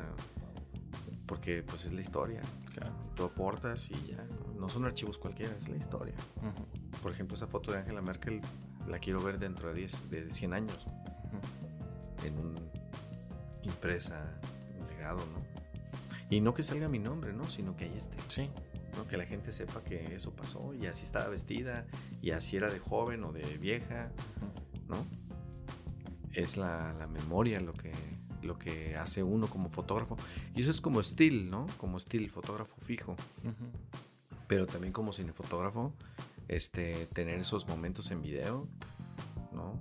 [1.28, 2.42] porque pues es la historia.
[2.76, 2.94] Claro.
[3.16, 4.24] Tú aportas y ya,
[4.56, 6.14] no, son archivos cualquiera, es la historia.
[7.02, 8.40] Por ejemplo, esa foto de Angela Merkel
[8.88, 10.86] la quiero ver dentro de 10, de 100 años.
[12.24, 12.62] En una
[13.64, 14.40] impresa,
[14.90, 15.42] legado, ¿no?
[16.30, 17.44] Y no que salga mi nombre, ¿no?
[17.50, 18.16] Sino que ahí esté.
[18.30, 18.50] Sí.
[18.98, 19.08] ¿no?
[19.08, 21.86] Que la gente sepa que eso pasó y así estaba vestida
[22.22, 24.12] y así era de joven o de vieja,
[24.88, 24.98] ¿no?
[26.34, 27.92] Es la, la memoria lo que,
[28.42, 30.16] lo que hace uno como fotógrafo.
[30.56, 31.66] Y eso es como estilo, ¿no?
[31.78, 33.16] Como estilo, fotógrafo fijo.
[34.48, 35.94] Pero también como cinefotógrafo,
[36.48, 38.68] este, tener esos momentos en video,
[39.54, 39.80] ¿no?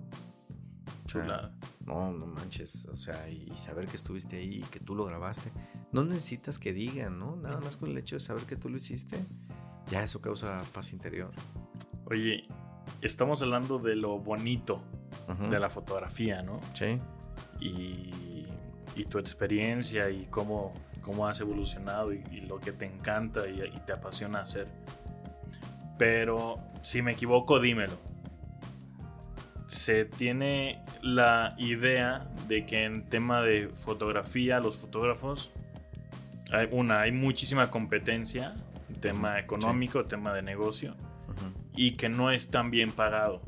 [1.14, 5.50] No, no manches, o sea, y, saber que estuviste ahí y que tú lo grabaste.
[5.92, 7.36] No necesitas que digan, ¿no?
[7.36, 9.18] Nada más con el hecho de saber que tú lo hiciste,
[9.90, 11.32] ya eso causa paz interior.
[12.06, 12.44] Oye,
[13.02, 14.82] estamos hablando de lo bonito
[15.50, 16.61] de la fotografía, ¿no?
[16.74, 16.98] Sí.
[17.61, 18.11] Y,
[18.96, 23.80] y tu experiencia y cómo, cómo has evolucionado y, lo que te encanta y, y
[23.86, 24.68] te apasiona hacer.
[25.98, 28.09] Pero si me equivoco, dímelo.
[29.81, 35.53] Se tiene la idea de que en tema de fotografía, los fotógrafos,
[36.53, 38.55] hay, una, hay muchísima competencia,
[39.01, 40.97] tema económico, tema de negocio,
[41.74, 43.41] y que no es tan bien pagado.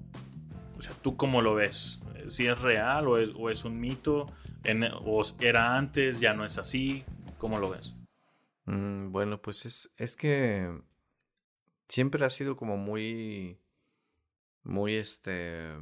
[0.79, 2.03] O sea, ¿tú cómo lo ves?
[2.29, 4.25] ¿Si es real o es, o es un mito?
[5.05, 7.05] ¿O era antes, ya no es así?
[7.37, 8.07] ¿Cómo lo ves?
[8.65, 10.81] Mm, bueno, pues es, es que
[11.89, 13.59] siempre ha sido como muy,
[14.63, 15.73] muy este,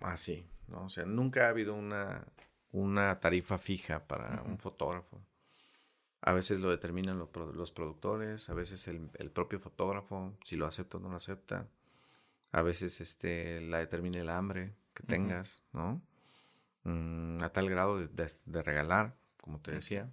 [0.00, 0.84] así, ¿no?
[0.84, 2.26] O sea, nunca ha habido una,
[2.72, 5.20] una tarifa fija para un fotógrafo.
[6.20, 11.00] A veces lo determinan los productores, a veces el, propio fotógrafo, si lo acepta o
[11.00, 11.68] no lo acepta.
[12.52, 16.02] A veces este, la determina el hambre que tengas, ¿no?
[16.84, 20.10] Mm, a tal grado de, regalar, como te decía.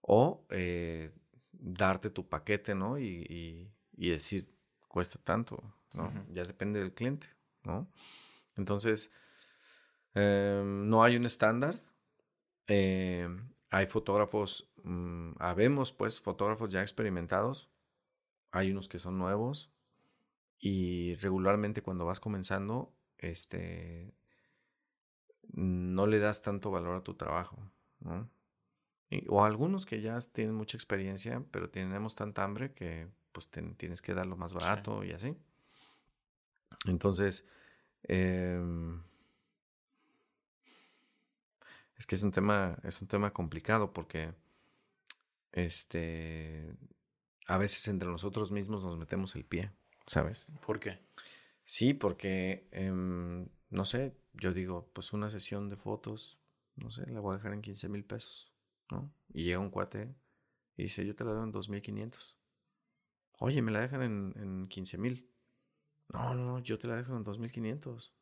[0.00, 1.12] O eh,
[1.52, 2.98] darte tu paquete, ¿no?
[2.98, 4.52] Y, decir,
[4.88, 5.62] cuesta tanto,
[5.94, 6.12] ¿no?
[6.30, 7.28] Ya depende del cliente,
[7.62, 7.88] ¿no?
[8.56, 9.10] Entonces,
[10.14, 11.76] em, no hay un estándar.
[12.66, 17.70] Em, hay fotógrafos, mm, habemos pues fotógrafos ya experimentados.
[18.50, 19.72] Hay unos que son nuevos.
[20.58, 24.14] Y regularmente cuando vas comenzando, este,
[25.52, 27.58] no le das tanto valor a tu trabajo,
[28.00, 28.30] ¿no?
[29.28, 34.14] o algunos que ya tienen mucha experiencia, pero tenemos tanta hambre que pues tienes que
[34.14, 35.36] dar lo más barato y así.
[36.86, 37.46] Entonces,
[38.04, 39.02] em,
[41.96, 44.34] es que es un tema, es un tema complicado porque
[45.52, 46.74] este
[47.46, 49.70] a veces entre nosotros mismos nos metemos el pie,
[50.06, 50.52] ¿sabes?
[50.64, 51.00] ¿Por qué?
[51.64, 56.38] Sí, porque em, no sé, yo digo, pues una sesión de fotos,
[56.76, 58.52] no sé, la voy a dejar en 15 mil pesos.
[59.32, 60.14] Y llega un cuate
[60.76, 62.36] y dice, yo te la doy en 2.500.
[63.38, 65.26] Oye, me la dejan en, en 15.000.
[66.12, 68.12] No, no, yo te la dejo en 2.500.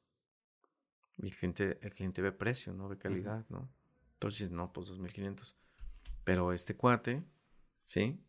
[1.18, 3.68] Y el cliente, el cliente ve precio, no ve calidad, ¿no?
[4.14, 5.54] Entonces, no, pues 2.500.
[6.24, 7.24] Pero este cuate,
[7.84, 8.22] ¿sí?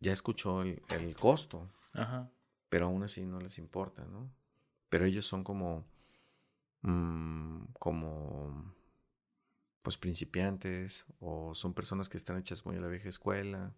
[0.00, 1.70] Ya escuchó el, el costo.
[1.92, 2.30] Ajá.
[2.68, 4.30] Pero aún así no les importa, ¿no?
[4.88, 5.86] Pero ellos son como...
[6.82, 8.74] Mmm, como
[9.86, 13.72] pues principiantes o son personas que están hechas muy a la vieja escuela.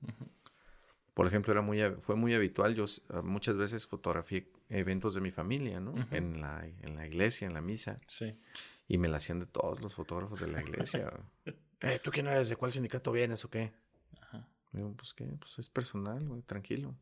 [1.18, 5.32] Por ejemplo, era muy, fue muy habitual, yo ah, muchas veces fotografié eventos de mi
[5.32, 5.92] familia, ¿no?
[6.12, 8.00] en, la, en la iglesia, en la misa.
[8.06, 8.38] Sí.
[8.86, 11.12] Y me la hacían de todos los fotógrafos de la iglesia.
[11.80, 12.50] eh, ¿tú quién eres?
[12.50, 13.72] ¿De cuál sindicato vienes o qué?
[14.20, 14.46] Ajá.
[14.70, 16.94] Digo, pues qué, pues es personal, güey, tranquilo.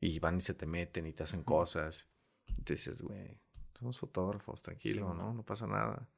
[0.00, 2.08] Y van y se te meten y te hacen cosas.
[2.46, 3.36] Y te dices, güey,
[3.74, 5.34] somos fotógrafos, tranquilo, ¿no?
[5.34, 6.08] No pasa nada.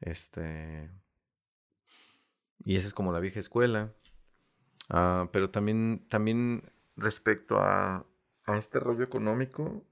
[0.00, 0.90] Este.
[2.64, 3.94] Y esa es como la vieja escuela.
[4.88, 6.62] Ah, pero también, también
[6.96, 8.06] respecto a,
[8.44, 9.84] a este rollo económico,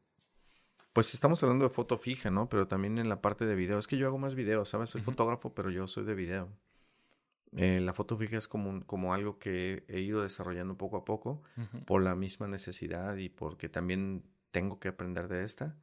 [0.93, 2.49] pues estamos hablando de foto fija, ¿no?
[2.49, 3.79] Pero también en la parte de video.
[3.79, 4.91] Es que yo hago más videos, ¿sabes?
[4.91, 6.49] Soy fotógrafo, pero yo soy de video.
[7.53, 11.43] Eh, la foto fija es como, como algo que he ido desarrollando poco a poco
[11.87, 15.77] por la misma necesidad y porque también tengo que aprender de esta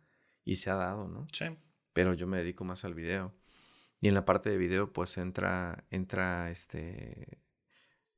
[0.45, 1.27] y se ha dado, ¿no?
[1.31, 1.45] Sí.
[1.93, 3.33] Pero yo me dedico más al video.
[4.01, 7.39] Y en la parte de video, pues entra, entra este,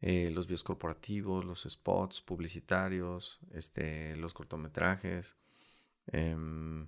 [0.07, 5.35] eh, los videos corporativos, los spots publicitarios, este, los cortometrajes,
[6.05, 6.87] em,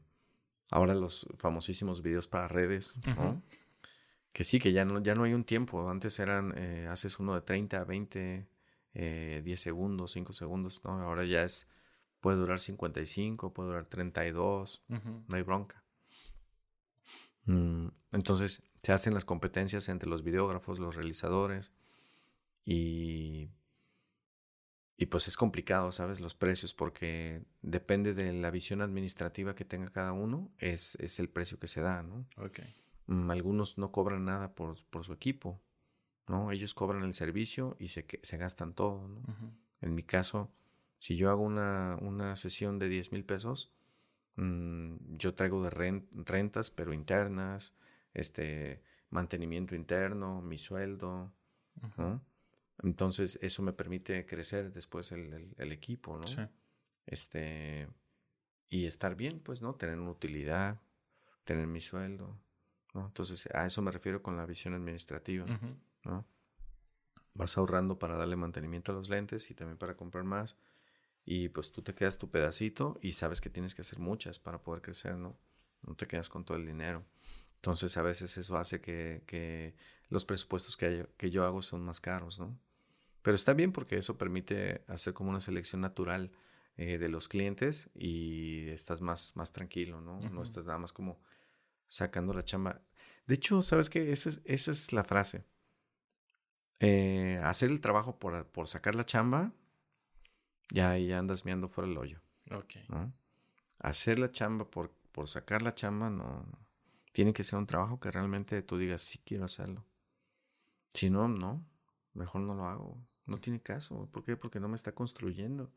[0.70, 3.42] ahora los famosísimos videos para redes, ¿no?
[4.32, 5.90] Que sí, que ya no, ya no hay un tiempo.
[5.90, 8.48] Antes eran, eh, haces uno de 30, 20,
[8.94, 11.02] eh, 10 segundos, 5 segundos, ¿no?
[11.02, 11.68] Ahora ya es,
[12.20, 15.84] puede durar 55, puede durar 32, no hay bronca.
[17.46, 21.72] Mm, entonces, se hacen las competencias entre los videógrafos, los realizadores
[22.70, 23.50] y,
[24.98, 26.20] y pues es complicado, ¿sabes?
[26.20, 31.30] Los precios porque depende de la visión administrativa que tenga cada uno, es, es el
[31.30, 32.28] precio que se da, ¿no?
[32.36, 32.60] Ok.
[33.06, 35.62] Mm, algunos no cobran nada por, por, su equipo,
[36.28, 36.52] ¿no?
[36.52, 39.24] Ellos cobran el servicio y se, se gastan todo, ¿no?
[39.80, 40.52] En mi caso,
[41.00, 43.72] si yo hago una, una sesión de 10 mil pesos,
[44.36, 47.78] mmm, yo traigo de rentas, pero internas,
[48.14, 51.32] este, mantenimiento interno, mi sueldo,
[51.96, 52.22] ¿no?
[52.84, 56.28] Entonces, eso me permite crecer después el, el, equipo, ¿no?
[56.28, 56.42] Sí.
[57.06, 57.88] Este,
[58.70, 59.76] y estar bien, pues, ¿no?
[59.76, 60.80] Tener una utilidad,
[61.44, 62.38] tener mi sueldo,
[62.94, 63.08] ¿no?
[63.08, 65.46] Entonces, a eso me refiero con la visión administrativa,
[66.04, 66.26] ¿no?
[67.34, 70.58] Vas ahorrando para darle mantenimiento a los lentes y también para comprar más.
[71.24, 74.62] Y pues tú te quedas tu pedacito y sabes que tienes que hacer muchas para
[74.62, 75.38] poder crecer, ¿no?
[75.82, 77.04] No te quedas con todo el dinero.
[77.56, 79.76] Entonces a veces eso hace que, que
[80.10, 82.58] los presupuestos que, que yo hago son más caros, ¿no?
[83.28, 86.32] Pero está bien porque eso permite hacer como una selección natural
[86.78, 90.22] eh, de los clientes y estás más, más tranquilo, ¿no?
[90.30, 91.20] No estás nada más como
[91.90, 92.80] sacando la chamba.
[93.26, 94.14] De hecho, ¿sabes qué?
[94.14, 95.44] Esa es, esa es la frase.
[96.80, 99.52] Eh, hacer el trabajo por, por, sacar la chamba,
[100.70, 102.22] ya, ya andas mirando fuera el hoyo.
[102.50, 102.76] Ok.
[102.88, 103.12] ¿no?
[103.80, 106.46] Hacer la chamba por, por sacar la chamba, no.
[107.12, 109.84] Tiene que ser un trabajo que realmente tú digas, sí quiero hacerlo.
[110.94, 111.66] Si no, no.
[112.14, 112.98] Mejor no lo hago.
[113.28, 114.10] No tiene caso.
[114.12, 114.36] ¿Por qué?
[114.36, 115.72] Porque no me está construyendo.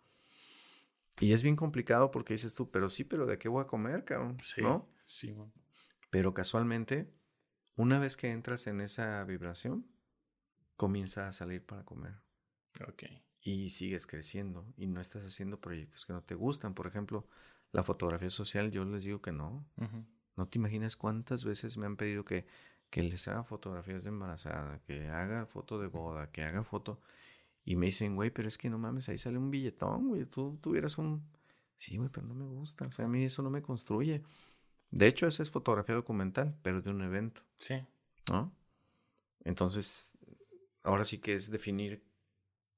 [1.20, 4.04] Y es bien complicado porque dices tú, pero sí, pero ¿de qué voy a comer,
[4.04, 4.38] cabrón?
[4.42, 4.88] Sí, ¿No?
[5.06, 5.34] Sí.
[6.10, 7.12] Pero casualmente,
[7.76, 9.86] una vez que entras en esa vibración,
[10.76, 12.14] comienza a salir para comer.
[12.88, 13.04] Ok.
[13.42, 16.74] Y sigues creciendo y no estás haciendo proyectos que no te gustan.
[16.74, 17.26] Por ejemplo,
[17.72, 19.66] la fotografía social, yo les digo que no.
[19.76, 20.04] Uh -huh.
[20.36, 22.46] No te imaginas cuántas veces me han pedido que,
[22.88, 27.00] que les haga fotografías de embarazada, que haga foto de boda, que haga foto.
[27.64, 30.24] Y me dicen, güey, pero es que no mames, ahí sale un billetón, güey.
[30.26, 31.22] Tú tuvieras un.
[31.76, 32.86] Sí, güey, pero no me gusta.
[32.86, 34.22] O sea, a mí eso no me construye.
[34.90, 37.42] De hecho, esa es fotografía documental, pero de un evento.
[37.58, 37.74] Sí.
[38.30, 38.52] ¿No?
[39.44, 40.12] Entonces,
[40.82, 42.04] ahora sí que es definir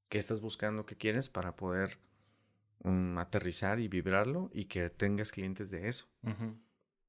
[0.08, 1.98] qué estás buscando, qué quieres para poder
[2.84, 6.06] um, aterrizar y vibrarlo y que tengas clientes de eso.
[6.22, 6.58] Uh -huh.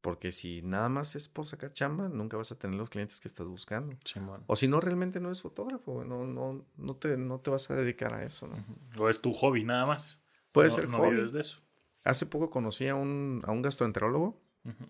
[0.03, 3.29] Porque si nada más es por sacar chamba, nunca vas a tener los clientes que
[3.29, 3.95] estás buscando.
[4.03, 4.19] Sí.
[4.47, 7.75] O si no, realmente no eres fotógrafo, no, no, no, te, no te vas a
[7.75, 8.45] dedicar a eso.
[8.47, 8.55] ¿no?
[8.57, 8.99] Uh -huh.
[8.99, 10.21] O es tu hobby nada más.
[10.51, 11.31] Puede no, ser no hobby.
[11.31, 11.61] de eso.
[12.03, 14.89] Hace poco conocí a un, a un gastroenterólogo Uh -huh.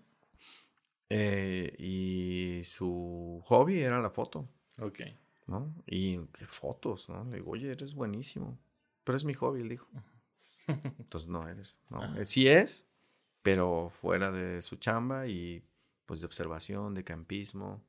[1.10, 4.48] eh, y su hobby era la foto,
[4.80, 5.00] Ok.
[5.46, 5.74] ¿no?
[5.86, 7.24] Y qué fotos, ¿no?
[7.26, 8.58] Le digo, oye, eres buenísimo.
[9.04, 9.86] Pero es mi hobby, él dijo.
[10.98, 12.02] Entonces no eres, ¿no?
[12.02, 12.24] Ajá.
[12.24, 12.86] Sí es,
[13.44, 15.62] pero fuera de su chamba y
[16.06, 17.84] pues de observación, de campismo.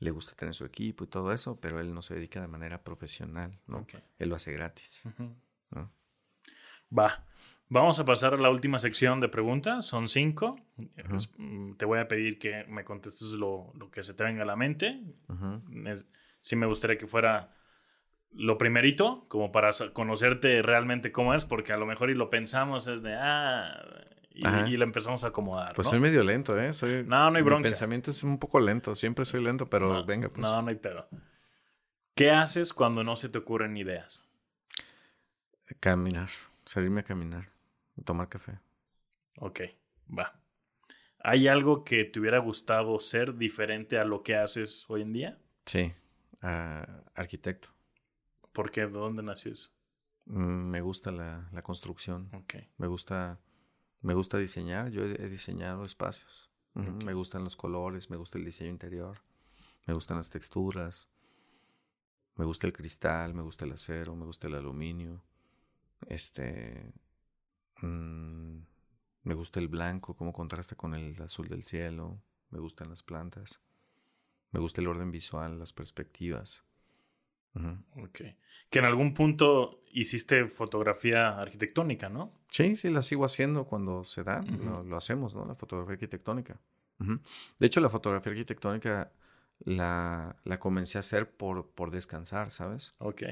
[0.00, 2.82] Le gusta tener su equipo y todo eso, pero él no se dedica de manera
[2.82, 3.86] profesional, ¿no?
[4.18, 5.34] Él lo hace gratis, Uh -huh.
[5.70, 5.92] ¿no?
[6.96, 7.24] Va.
[7.68, 9.86] Vamos a pasar a la última sección de preguntas.
[9.86, 10.56] Son cinco.
[11.14, 14.42] Es- mm, Te voy a pedir que me contestes lo, lo que se te venga
[14.42, 15.00] a la mente.
[15.86, 16.06] Es-
[16.40, 17.54] sí me gustaría que fuera
[18.32, 22.86] lo primerito, como para conocerte realmente cómo eres, porque a lo mejor y lo pensamos
[22.88, 23.84] es de, ah,
[24.38, 25.74] y, lo empezamos a acomodar.
[25.74, 25.90] Pues ¿no?
[25.90, 26.72] soy medio lento, ¿eh?
[26.72, 27.64] Soy, No, no hay Mi bronca.
[27.64, 28.94] pensamiento es un poco lento.
[28.94, 30.40] Siempre soy lento, pero no, venga, pues.
[30.40, 31.08] No, no hay pedo.
[32.14, 34.22] ¿Qué haces cuando no se te ocurren ideas?
[35.80, 36.30] Caminar.
[36.64, 37.48] Salirme a caminar.
[38.04, 38.58] Tomar café.
[39.38, 39.60] Ok,
[40.16, 40.34] va.
[41.20, 45.38] ¿Hay algo que te hubiera gustado ser diferente a lo que haces hoy en día?
[45.66, 45.92] Sí.
[46.42, 47.68] Ah, arquitecto.
[48.52, 48.82] ¿Por qué?
[48.82, 49.70] ¿De dónde nació eso?
[50.26, 52.30] Mm, Me gusta la, la construcción.
[52.34, 52.54] Ok.
[52.78, 53.38] Me gusta,
[54.00, 54.90] me gusta diseñar.
[54.90, 56.50] Yo he, diseñado espacios.
[56.74, 59.20] Me gustan los colores, me gusta el diseño interior,
[59.86, 61.10] me gustan las texturas,
[62.36, 65.20] me gusta el cristal, me gusta el acero, me gusta el aluminio.
[66.06, 66.92] Este.
[67.82, 68.58] Mm,
[69.24, 72.22] me gusta el blanco, cómo contrasta con el azul del cielo.
[72.50, 73.60] Me gustan las plantas.
[74.52, 76.64] Me gusta el orden visual, las perspectivas.
[77.96, 78.20] Ok.
[78.70, 82.32] Que en algún punto hiciste fotografía arquitectónica, ¿no?
[82.48, 84.42] Sí, sí, la sigo haciendo cuando se da.
[84.42, 85.44] lo, hacemos, ¿no?
[85.44, 86.58] La fotografía arquitectónica.
[86.98, 89.12] De hecho, la fotografía arquitectónica
[89.64, 92.94] la, la comencé a hacer por, por descansar, ¿sabes?
[92.98, 93.22] Ok.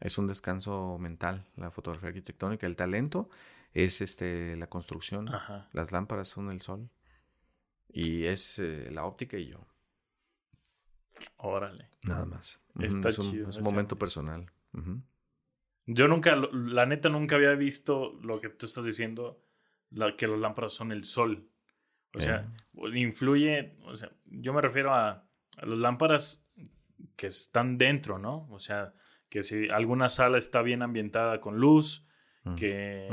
[0.00, 2.66] Es un descanso mental, la fotografía arquitectónica.
[2.66, 3.30] El talento
[3.72, 5.30] es este, la construcción.
[5.72, 6.90] Las lámparas son el sol.
[7.88, 9.66] Y es eh, la óptica y yo.
[11.38, 11.88] Órale.
[12.02, 12.62] Nada más.
[12.80, 13.50] Está es un, chido.
[13.50, 14.50] Es un momento personal.
[15.86, 19.40] Yo nunca, la neta, nunca había visto lo que tú estás diciendo,
[20.16, 21.48] que las lámparas son el sol.
[22.14, 22.50] O sea,
[22.94, 25.28] influye, o sea, yo me refiero a,
[25.62, 26.46] las lámparas
[27.14, 28.48] que están dentro, ¿no?
[28.50, 28.94] O sea,
[29.28, 32.06] que si alguna sala está bien ambientada con luz,
[32.56, 33.08] que,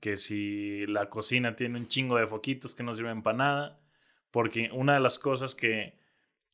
[0.00, 3.80] que si la cocina tiene un chingo de foquitos que no sirven para nada,
[4.30, 6.01] porque una de las cosas que,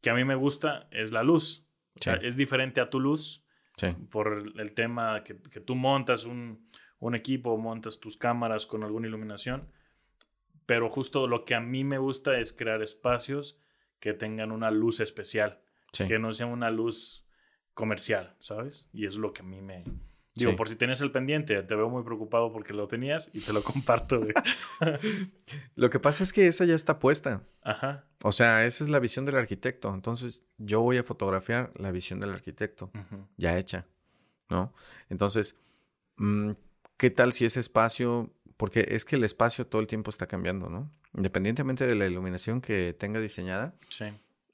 [0.00, 1.66] que a mí me gusta es la luz.
[1.98, 3.44] O sea, es diferente a tu luz
[4.10, 6.68] por el, tema que, que, tú montas un,
[6.98, 9.68] un equipo, montas tus cámaras con alguna iluminación
[10.68, 13.58] pero justo lo que a mí me gusta es crear espacios
[14.00, 15.62] que tengan una luz especial,
[15.96, 17.26] que no sea una luz
[17.72, 18.86] comercial, ¿sabes?
[18.92, 19.84] Y es lo que a mí me...
[20.38, 23.52] Digo, por si tienes el pendiente, te veo muy preocupado porque lo tenías y te
[23.52, 24.20] lo comparto.
[25.74, 27.42] lo que pasa es que esa ya está puesta.
[27.62, 28.04] Ajá.
[28.22, 29.92] O sea, esa es la visión del arquitecto.
[29.92, 32.90] Entonces, yo voy a fotografiar la visión del arquitecto,
[33.36, 33.86] ya hecha,
[34.48, 34.72] ¿no?
[35.08, 35.58] Entonces,
[36.16, 36.52] mm,
[36.96, 40.68] ¿qué tal si ese espacio porque es que el espacio todo el tiempo está cambiando,
[40.68, 40.90] ¿no?
[41.14, 44.06] Independientemente de la iluminación que tenga diseñada, sí.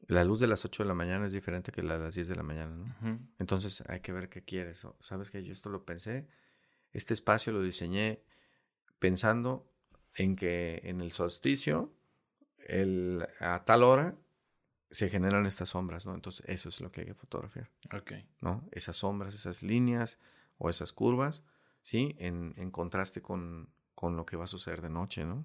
[0.09, 2.29] La luz de las 8 de la mañana es diferente que la de las 10
[2.29, 3.19] de la mañana, ¿no?
[3.39, 4.87] Entonces hay que ver qué quieres.
[5.01, 6.27] ¿Sabes que Yo esto lo pensé,
[6.93, 8.23] este espacio lo diseñé
[8.99, 9.71] pensando
[10.15, 11.93] en que en el solsticio,
[12.67, 14.17] el, a tal hora,
[14.91, 16.15] se generan estas sombras, ¿no?
[16.15, 17.69] Entonces eso es lo que hay que fotografiar.
[17.93, 18.13] Ok.
[18.41, 18.67] ¿No?
[18.71, 20.21] Esas sombras, esas líneas
[20.57, 21.45] o esas curvas,
[21.83, 22.15] ¿sí?
[22.19, 25.45] En, en contraste con, con lo que va a suceder de noche, ¿no?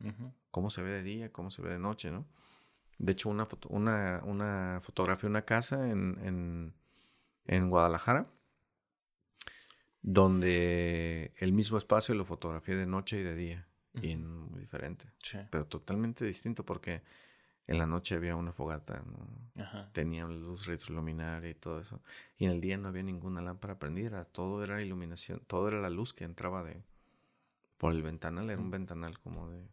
[0.52, 2.28] Cómo se ve de día, cómo se ve de noche, ¿no?
[3.00, 6.74] De hecho, una, foto, una, una fotografía, una casa en,
[7.46, 8.28] en, Guadalajara,
[10.02, 15.12] donde el mismo espacio lo fotografié de noche y de día, y en diferente,
[15.50, 17.02] pero totalmente distinto porque
[17.66, 19.90] en la noche había una fogata, ¿no?
[19.94, 22.02] tenía luz retroluminaria y todo eso,
[22.38, 25.90] y en el día no había ninguna lámpara prendida, todo era iluminación, todo era la
[25.90, 26.84] luz que entraba de,
[27.80, 28.52] por el ventanal.
[28.52, 29.68] Era un ventanal como de,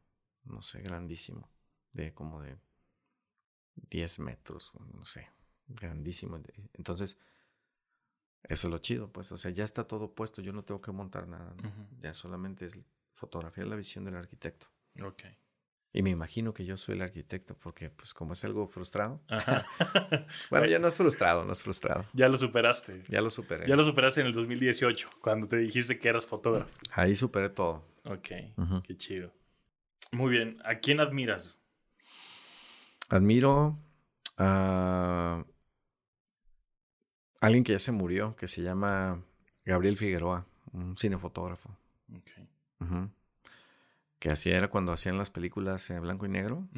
[0.44, 1.50] no sé, grandísimo.
[1.92, 2.56] De como de
[3.90, 5.28] 10 metros, no sé,
[5.68, 6.40] grandísimo.
[6.74, 7.18] Entonces,
[8.44, 10.92] eso es lo chido, pues, o sea, ya está todo puesto, yo no tengo que
[10.92, 11.54] montar nada,
[12.00, 12.78] ya solamente es
[13.14, 14.68] fotografiar la visión del arquitecto.
[15.02, 15.24] Ok.
[15.92, 19.22] Y me imagino que yo soy el arquitecto, porque pues como es algo frustrado.
[20.50, 22.04] bueno, ya no es frustrado, no es frustrado.
[22.12, 23.02] Ya lo superaste.
[23.08, 23.66] Ya lo superé.
[23.66, 26.70] Ya lo superaste en el 2018, cuando te dijiste que eras fotógrafo.
[26.92, 27.82] Ahí superé todo.
[28.04, 28.28] Ok,
[28.84, 29.32] qué chido.
[30.12, 31.56] Muy bien, ¿a quién admiras?
[33.08, 33.78] Admiro
[34.36, 35.44] a
[37.40, 39.22] alguien que ya se murió, que se llama
[39.64, 41.70] Gabriel Figueroa, un cinefotógrafo.
[42.10, 43.10] Ok
[44.18, 46.68] que así era cuando hacían las películas en blanco y negro,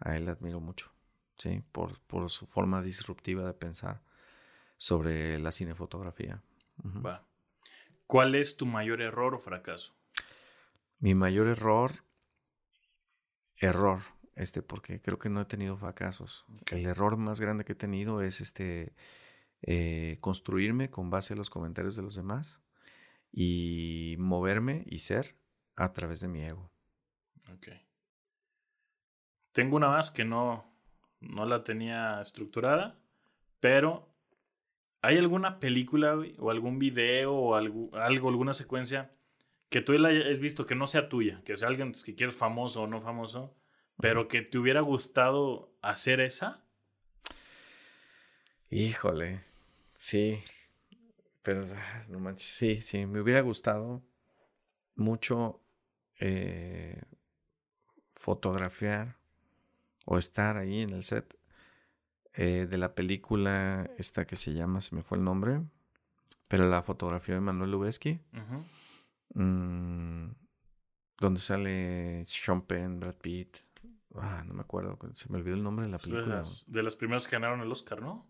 [0.00, 0.92] a él admiro mucho,
[1.38, 1.62] ¿sí?
[1.72, 4.00] Por, por su forma disruptiva de pensar
[4.76, 6.42] sobre la cinefotografía.
[7.04, 7.26] Va.
[8.06, 9.94] ¿Cuál es tu mayor error o fracaso?
[10.98, 12.04] Mi mayor error,
[13.56, 14.02] error,
[14.36, 16.44] este, porque creo que no he tenido fracasos.
[16.70, 18.94] El error más grande que he tenido es este,
[19.62, 22.62] eh, construirme con base a los comentarios de los demás
[23.32, 25.36] y moverme y ser
[25.76, 26.70] a través de mi ego.
[27.52, 27.68] Ok.
[29.52, 30.64] Tengo una más que no,
[31.20, 32.98] no la tenía estructurada,
[33.60, 34.08] pero
[35.00, 39.12] ¿hay alguna película o algún video o algo, algo, alguna secuencia
[39.68, 42.82] que tú la hayas visto que no sea tuya, que sea alguien que quieras famoso
[42.82, 43.56] o no famoso,
[44.00, 46.64] pero que te hubiera gustado hacer esa?
[48.70, 49.44] Híjole,
[49.94, 50.42] sí,
[51.42, 54.02] pero ah, no manches, sí, sí, me hubiera gustado
[54.96, 55.60] mucho
[56.18, 57.02] eh,
[58.14, 59.16] fotografiar
[60.06, 61.38] o estar ahí en el set
[62.32, 65.62] eh, de la película esta que se llama, se me fue el nombre,
[66.48, 68.20] pero la fotografía de Manuel Lubezki,
[69.34, 70.26] mm,
[71.18, 73.58] donde sale Sean Penn, Brad Pitt,
[74.16, 74.98] Ah, no me acuerdo.
[75.12, 76.22] Se me olvidó el nombre de la película.
[76.22, 78.26] De las, de las primeras que ganaron el Oscar, ¿no?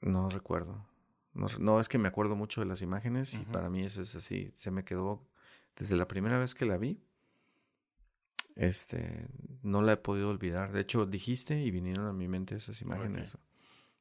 [0.00, 0.86] No recuerdo.
[1.32, 4.52] No, es que me acuerdo mucho de las imágenes y para mí eso es así.
[4.54, 5.26] Se me quedó
[5.76, 7.02] desde la primera vez que la vi.
[8.54, 9.26] Este,
[9.62, 10.70] no la he podido olvidar.
[10.70, 13.36] De hecho, dijiste y vinieron a mi mente esas imágenes.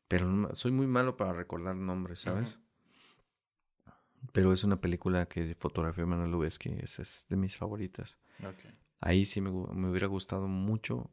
[0.08, 2.60] Pero no soy muy malo para recordar nombres, ¿sabes?
[4.32, 8.20] Pero es una película que fotografió Manuel Lubezki, esa es de mis favoritas.
[8.40, 8.83] Ok.
[9.06, 11.12] Ahí sí me, hubiera gustado mucho.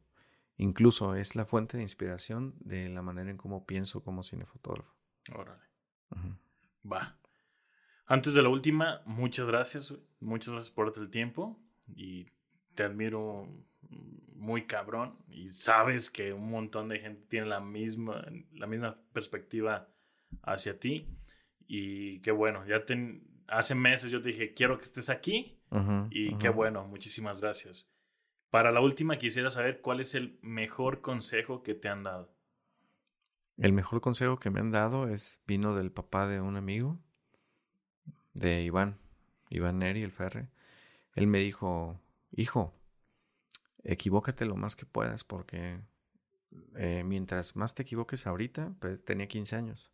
[0.57, 4.95] Incluso es la fuente de inspiración de la manera en cómo pienso como cinefotógrafo.
[5.35, 5.63] Órale.
[6.89, 7.17] Va.
[8.05, 9.93] Antes de la última, muchas gracias.
[10.21, 11.59] Muchas gracias por el tiempo.
[11.93, 12.27] Y
[12.75, 13.49] te admiro
[14.35, 15.17] muy cabrón.
[15.27, 19.89] Y sabes que un montón de gente tiene la misma, la misma perspectiva
[20.43, 21.09] hacia ti.
[21.67, 23.21] Y qué bueno, ya te,
[23.51, 25.57] hace meses yo te dije, quiero que estés aquí.
[26.09, 27.89] Y qué bueno, muchísimas gracias.
[28.49, 32.33] Para la última quisiera saber cuál es el mejor consejo que te han dado.
[33.57, 36.99] El mejor consejo que me han dado es vino del papá de un amigo,
[38.33, 38.97] de Iván,
[39.49, 40.49] Iván Neri, el Ferre.
[41.15, 42.73] Él me dijo, hijo,
[43.83, 45.79] equivócate lo más que puedas porque
[46.75, 49.91] eh, mientras más te equivoques ahorita, pues tenía 15 años,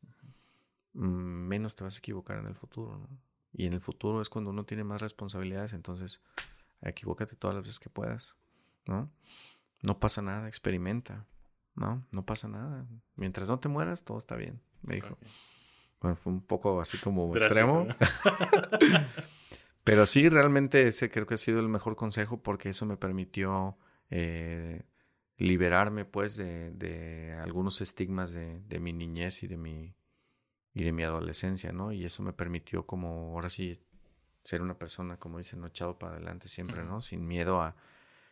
[0.93, 2.97] mm, menos te vas a equivocar en el futuro.
[2.97, 3.26] ¿no?
[3.53, 6.21] Y en el futuro es cuando uno tiene más responsabilidades, entonces
[6.81, 8.35] equivócate todas las veces que puedas,
[8.85, 9.11] ¿no?
[9.83, 11.25] No pasa nada, experimenta,
[11.75, 12.05] ¿no?
[12.11, 12.85] No pasa nada.
[13.15, 15.17] Mientras no te mueras, todo está bien, me dijo.
[16.01, 19.05] Bueno, fue un poco así como Drástico, extremo.
[19.83, 23.77] Pero sí, realmente ese creo que ha sido el mejor consejo porque eso me permitió
[24.09, 24.83] eh,
[25.37, 29.95] liberarme pues de, de algunos estigmas de, de mi niñez y de mi,
[30.77, 31.91] y de mi adolescencia, ¿no?
[31.91, 33.79] Y eso me permitió como ahora sí
[34.43, 36.83] ser una persona, como dicen, no echado para adelante siempre.
[36.83, 37.01] ¿no?
[37.01, 37.75] Sin miedo a,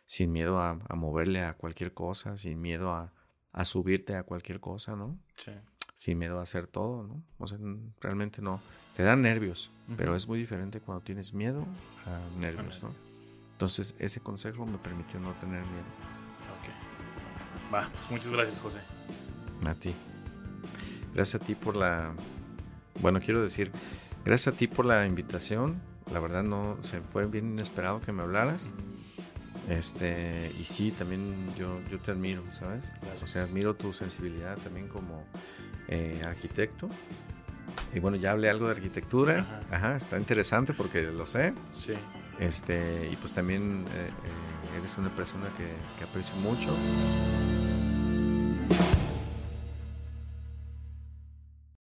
[0.06, 3.12] sin miedo a, a moverle a cualquier cosa, sin miedo a,
[3.52, 5.18] a subirte a cualquier cosa, ¿no?
[5.36, 5.50] Sí.
[5.94, 7.20] sin miedo a hacer todo, ¿no?
[7.38, 7.58] O sea,
[8.00, 8.60] realmente no.
[8.96, 11.66] Te dan nervios, pero es muy diferente cuando tienes miedo
[12.06, 12.94] a nervios, ¿no?
[13.52, 15.84] Entonces, ese consejo me permitió no tener miedo.
[16.60, 17.74] Ok.
[17.74, 18.78] Va, pues muchas gracias, José.
[19.66, 19.92] A ti.
[21.12, 22.14] Gracias a ti por la...
[23.00, 23.70] Bueno, quiero decir,
[24.24, 25.80] gracias a ti por la invitación.
[26.12, 28.70] La verdad no, se fue bien inesperado que me hablaras.
[29.68, 32.94] Este, y sí, también yo, yo te admiro, ¿sabes?
[33.22, 35.24] O sea, admiro tu sensibilidad también como
[35.88, 36.88] eh, arquitecto.
[37.92, 39.40] Y bueno, ya hablé algo de arquitectura.
[39.70, 39.76] Ajá.
[39.76, 39.96] Ajá.
[39.96, 41.52] está interesante porque lo sé.
[41.72, 41.94] Sí.
[42.38, 45.66] Este, y pues también eh, eh, eres una persona que,
[45.98, 46.74] que aprecio mucho.